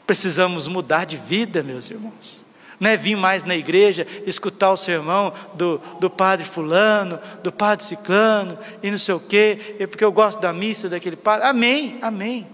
Precisamos 0.07 0.67
mudar 0.67 1.05
de 1.05 1.17
vida, 1.17 1.61
meus 1.61 1.89
irmãos. 1.89 2.45
não 2.79 2.89
é 2.89 2.97
vir 2.97 3.15
mais 3.15 3.43
na 3.43 3.55
igreja, 3.55 4.05
escutar 4.25 4.71
o 4.71 4.77
sermão 4.77 5.33
do, 5.53 5.79
do 5.99 6.09
padre 6.09 6.45
fulano, 6.45 7.19
do 7.41 7.51
padre 7.51 7.85
ciclano, 7.85 8.57
e 8.81 8.91
não 8.91 8.97
sei 8.97 9.15
o 9.15 9.19
quê, 9.19 9.75
é 9.79 9.87
porque 9.87 10.03
eu 10.03 10.11
gosto 10.11 10.41
da 10.41 10.51
missa 10.51 10.89
daquele 10.89 11.15
padre. 11.15 11.47
Amém, 11.47 11.97
amém. 12.01 12.52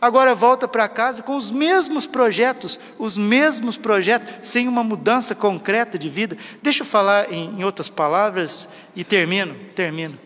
Agora 0.00 0.32
volta 0.32 0.68
para 0.68 0.88
casa 0.88 1.24
com 1.24 1.36
os 1.36 1.50
mesmos 1.50 2.06
projetos, 2.06 2.78
os 2.98 3.16
mesmos 3.16 3.76
projetos, 3.76 4.28
sem 4.42 4.68
uma 4.68 4.84
mudança 4.84 5.34
concreta 5.34 5.98
de 5.98 6.08
vida. 6.08 6.36
Deixa 6.62 6.82
eu 6.82 6.86
falar 6.86 7.32
em, 7.32 7.58
em 7.58 7.64
outras 7.64 7.88
palavras 7.88 8.68
e 8.94 9.02
termino, 9.02 9.56
termino. 9.74 10.16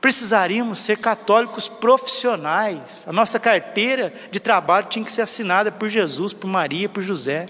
Precisaríamos 0.00 0.80
ser 0.80 0.98
católicos 0.98 1.68
profissionais. 1.68 3.06
A 3.08 3.12
nossa 3.12 3.38
carteira 3.38 4.12
de 4.30 4.40
trabalho 4.40 4.88
tinha 4.88 5.04
que 5.04 5.12
ser 5.12 5.22
assinada 5.22 5.70
por 5.70 5.88
Jesus, 5.88 6.32
por 6.32 6.48
Maria, 6.48 6.88
por 6.88 7.02
José. 7.02 7.46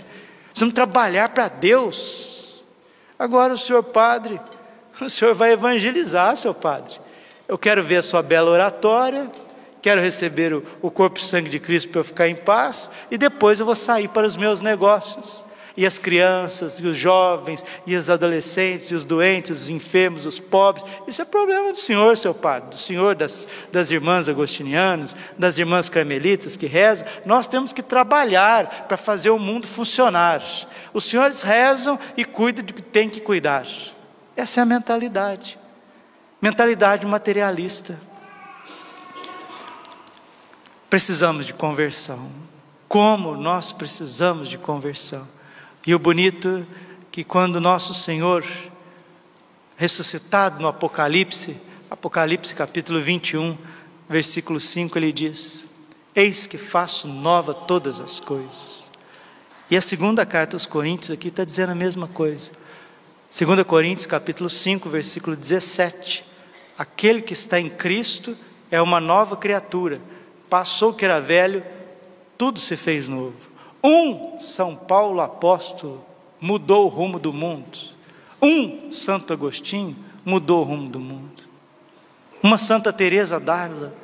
Precisamos 0.51 0.75
trabalhar 0.75 1.31
para 1.31 1.49
Deus. 1.49 2.65
Agora 3.19 3.55
o 3.55 3.59
senhor 3.59 3.83
padre, 3.83 4.39
o 5.01 5.09
senhor 5.09 5.35
vai 5.35 5.53
evangelizar, 5.53 6.37
seu 6.37 6.53
padre. 6.53 7.01
Eu 7.49 7.57
quero 7.57 7.83
ver 7.83 7.97
a 7.97 8.03
sua 8.03 8.23
bela 8.23 8.51
oratória, 8.51 9.31
quero 9.83 10.01
receber 10.01 10.53
o, 10.53 10.65
o 10.83 10.91
corpo 10.91 11.19
e 11.19 11.23
sangue 11.23 11.49
de 11.49 11.59
Cristo 11.59 11.91
para 11.91 12.01
eu 12.01 12.05
ficar 12.05 12.29
em 12.29 12.35
paz, 12.35 12.91
e 13.11 13.17
depois 13.17 13.61
eu 13.61 13.67
vou 13.67 13.77
sair 13.77 14.09
para 14.09 14.27
os 14.27 14.37
meus 14.37 14.61
negócios. 14.61 15.45
E 15.77 15.85
as 15.85 15.99
crianças, 15.99 16.81
e 16.81 16.87
os 16.87 16.97
jovens, 16.97 17.63
e 17.87 17.95
os 17.97 18.09
adolescentes, 18.09 18.91
e 18.91 18.95
os 18.95 19.05
doentes, 19.05 19.63
os 19.63 19.69
enfermos, 19.69 20.25
os 20.25 20.41
pobres. 20.41 20.83
Isso 21.07 21.21
é 21.21 21.25
problema 21.25 21.71
do 21.71 21.77
Senhor, 21.77 22.17
seu 22.17 22.33
Padre, 22.33 22.71
do 22.71 22.79
Senhor, 22.79 23.15
das, 23.15 23.47
das 23.71 23.91
irmãs 23.91 24.27
agostinianas, 24.27 25.15
das 25.39 25.59
irmãs 25.59 25.91
carmelitas 25.91 26.57
que 26.57 26.67
rezam. 26.67 27.07
Nós 27.27 27.47
temos 27.47 27.75
que 27.75 27.83
trabalhar 27.83 28.87
para 28.89 28.97
fazer 28.97 29.29
o 29.29 29.39
mundo 29.39 29.67
funcionar. 29.67 30.43
Os 30.95 31.05
senhores 31.05 31.43
rezam 31.43 31.99
e 32.17 32.25
cuidam 32.25 32.65
do 32.65 32.73
que 32.73 32.81
tem 32.81 33.11
que 33.11 33.21
cuidar. 33.21 33.67
Essa 34.35 34.61
é 34.61 34.63
a 34.63 34.67
mentalidade. 34.67 35.59
Mentalidade 36.41 37.05
materialista. 37.07 37.99
Precisamos 40.97 41.45
de 41.45 41.53
conversão. 41.53 42.33
Como 42.89 43.37
nós 43.37 43.71
precisamos 43.71 44.49
de 44.49 44.57
conversão. 44.57 45.29
E 45.87 45.95
o 45.95 45.99
bonito 45.99 46.67
que 47.13 47.23
quando 47.23 47.61
nosso 47.61 47.93
Senhor 47.93 48.43
ressuscitado 49.77 50.59
no 50.59 50.69
Apocalipse, 50.69 51.61
Apocalipse 51.91 52.55
capítulo 52.55 52.99
21, 52.99 53.59
versículo 54.09 54.59
5, 54.59 54.99
ele 54.99 55.13
diz: 55.13 55.67
Eis 56.15 56.47
que 56.47 56.57
faço 56.57 57.07
nova 57.07 57.53
todas 57.53 58.01
as 58.01 58.19
coisas. 58.19 58.91
E 59.71 59.77
a 59.77 59.83
segunda 59.83 60.25
carta 60.25 60.57
aos 60.57 60.65
Coríntios 60.65 61.11
aqui 61.11 61.29
está 61.29 61.45
dizendo 61.45 61.73
a 61.73 61.75
mesma 61.75 62.09
coisa. 62.09 62.53
2 63.39 63.65
Coríntios 63.65 64.07
capítulo 64.07 64.49
5, 64.49 64.89
versículo 64.89 65.37
17. 65.37 66.25
Aquele 66.79 67.21
que 67.21 67.35
está 67.35 67.61
em 67.61 67.69
Cristo 67.69 68.35
é 68.71 68.81
uma 68.81 68.99
nova 68.99 69.37
criatura 69.37 70.01
passou 70.49 70.91
o 70.91 70.95
que 70.95 71.05
era 71.05 71.21
velho, 71.21 71.65
tudo 72.37 72.59
se 72.59 72.77
fez 72.77 73.09
novo. 73.09 73.35
Um 73.83 74.39
São 74.39 74.75
Paulo 74.75 75.21
apóstolo 75.21 76.05
mudou 76.41 76.87
o 76.87 76.89
rumo 76.89 77.19
do 77.19 77.33
mundo. 77.33 77.79
Um 78.41 78.91
Santo 78.93 79.33
Agostinho 79.33 79.97
mudou 80.25 80.61
o 80.61 80.65
rumo 80.65 80.89
do 80.89 81.01
mundo. 81.01 81.45
Uma 82.43 82.59
Santa 82.59 82.93
Teresa 82.93 83.41
d'Ávila 83.41 83.95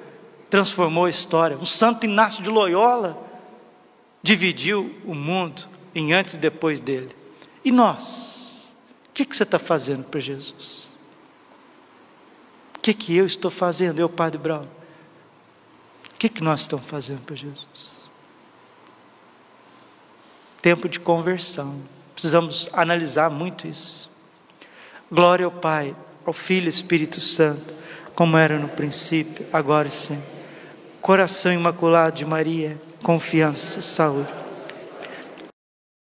transformou 0.48 1.04
a 1.04 1.10
história. 1.10 1.56
Um 1.56 1.66
Santo 1.66 2.06
Inácio 2.06 2.42
de 2.42 2.50
Loyola 2.50 3.22
dividiu 4.22 4.94
o 5.04 5.14
mundo 5.14 5.68
em 5.94 6.12
antes 6.12 6.34
e 6.34 6.38
depois 6.38 6.80
dele. 6.80 7.14
E 7.64 7.70
nós? 7.70 8.74
O 9.08 9.12
que, 9.12 9.24
que 9.24 9.36
você 9.36 9.42
está 9.42 9.58
fazendo 9.58 10.04
para 10.04 10.20
Jesus? 10.20 10.96
O 12.76 12.80
que, 12.80 12.94
que 12.94 13.16
eu 13.16 13.26
estou 13.26 13.50
fazendo, 13.50 13.98
eu, 13.98 14.08
Padre 14.08 14.38
Brown? 14.38 14.66
Que, 16.22 16.28
que 16.28 16.44
nós 16.44 16.60
estamos 16.60 16.86
fazendo 16.86 17.20
para 17.22 17.34
Jesus? 17.34 18.08
Tempo 20.60 20.88
de 20.88 21.00
conversão. 21.00 21.82
Precisamos 22.14 22.70
analisar 22.72 23.28
muito 23.28 23.66
isso. 23.66 24.08
Glória 25.10 25.44
ao 25.44 25.50
Pai, 25.50 25.96
ao 26.24 26.32
Filho 26.32 26.66
e 26.66 26.68
Espírito 26.68 27.20
Santo, 27.20 27.74
como 28.14 28.36
era 28.36 28.56
no 28.56 28.68
princípio, 28.68 29.44
agora 29.52 29.88
e 29.88 29.90
sempre. 29.90 30.30
Coração 31.00 31.52
imaculado 31.52 32.18
de 32.18 32.24
Maria, 32.24 32.80
confiança, 33.02 33.82
saúde. 33.82 34.41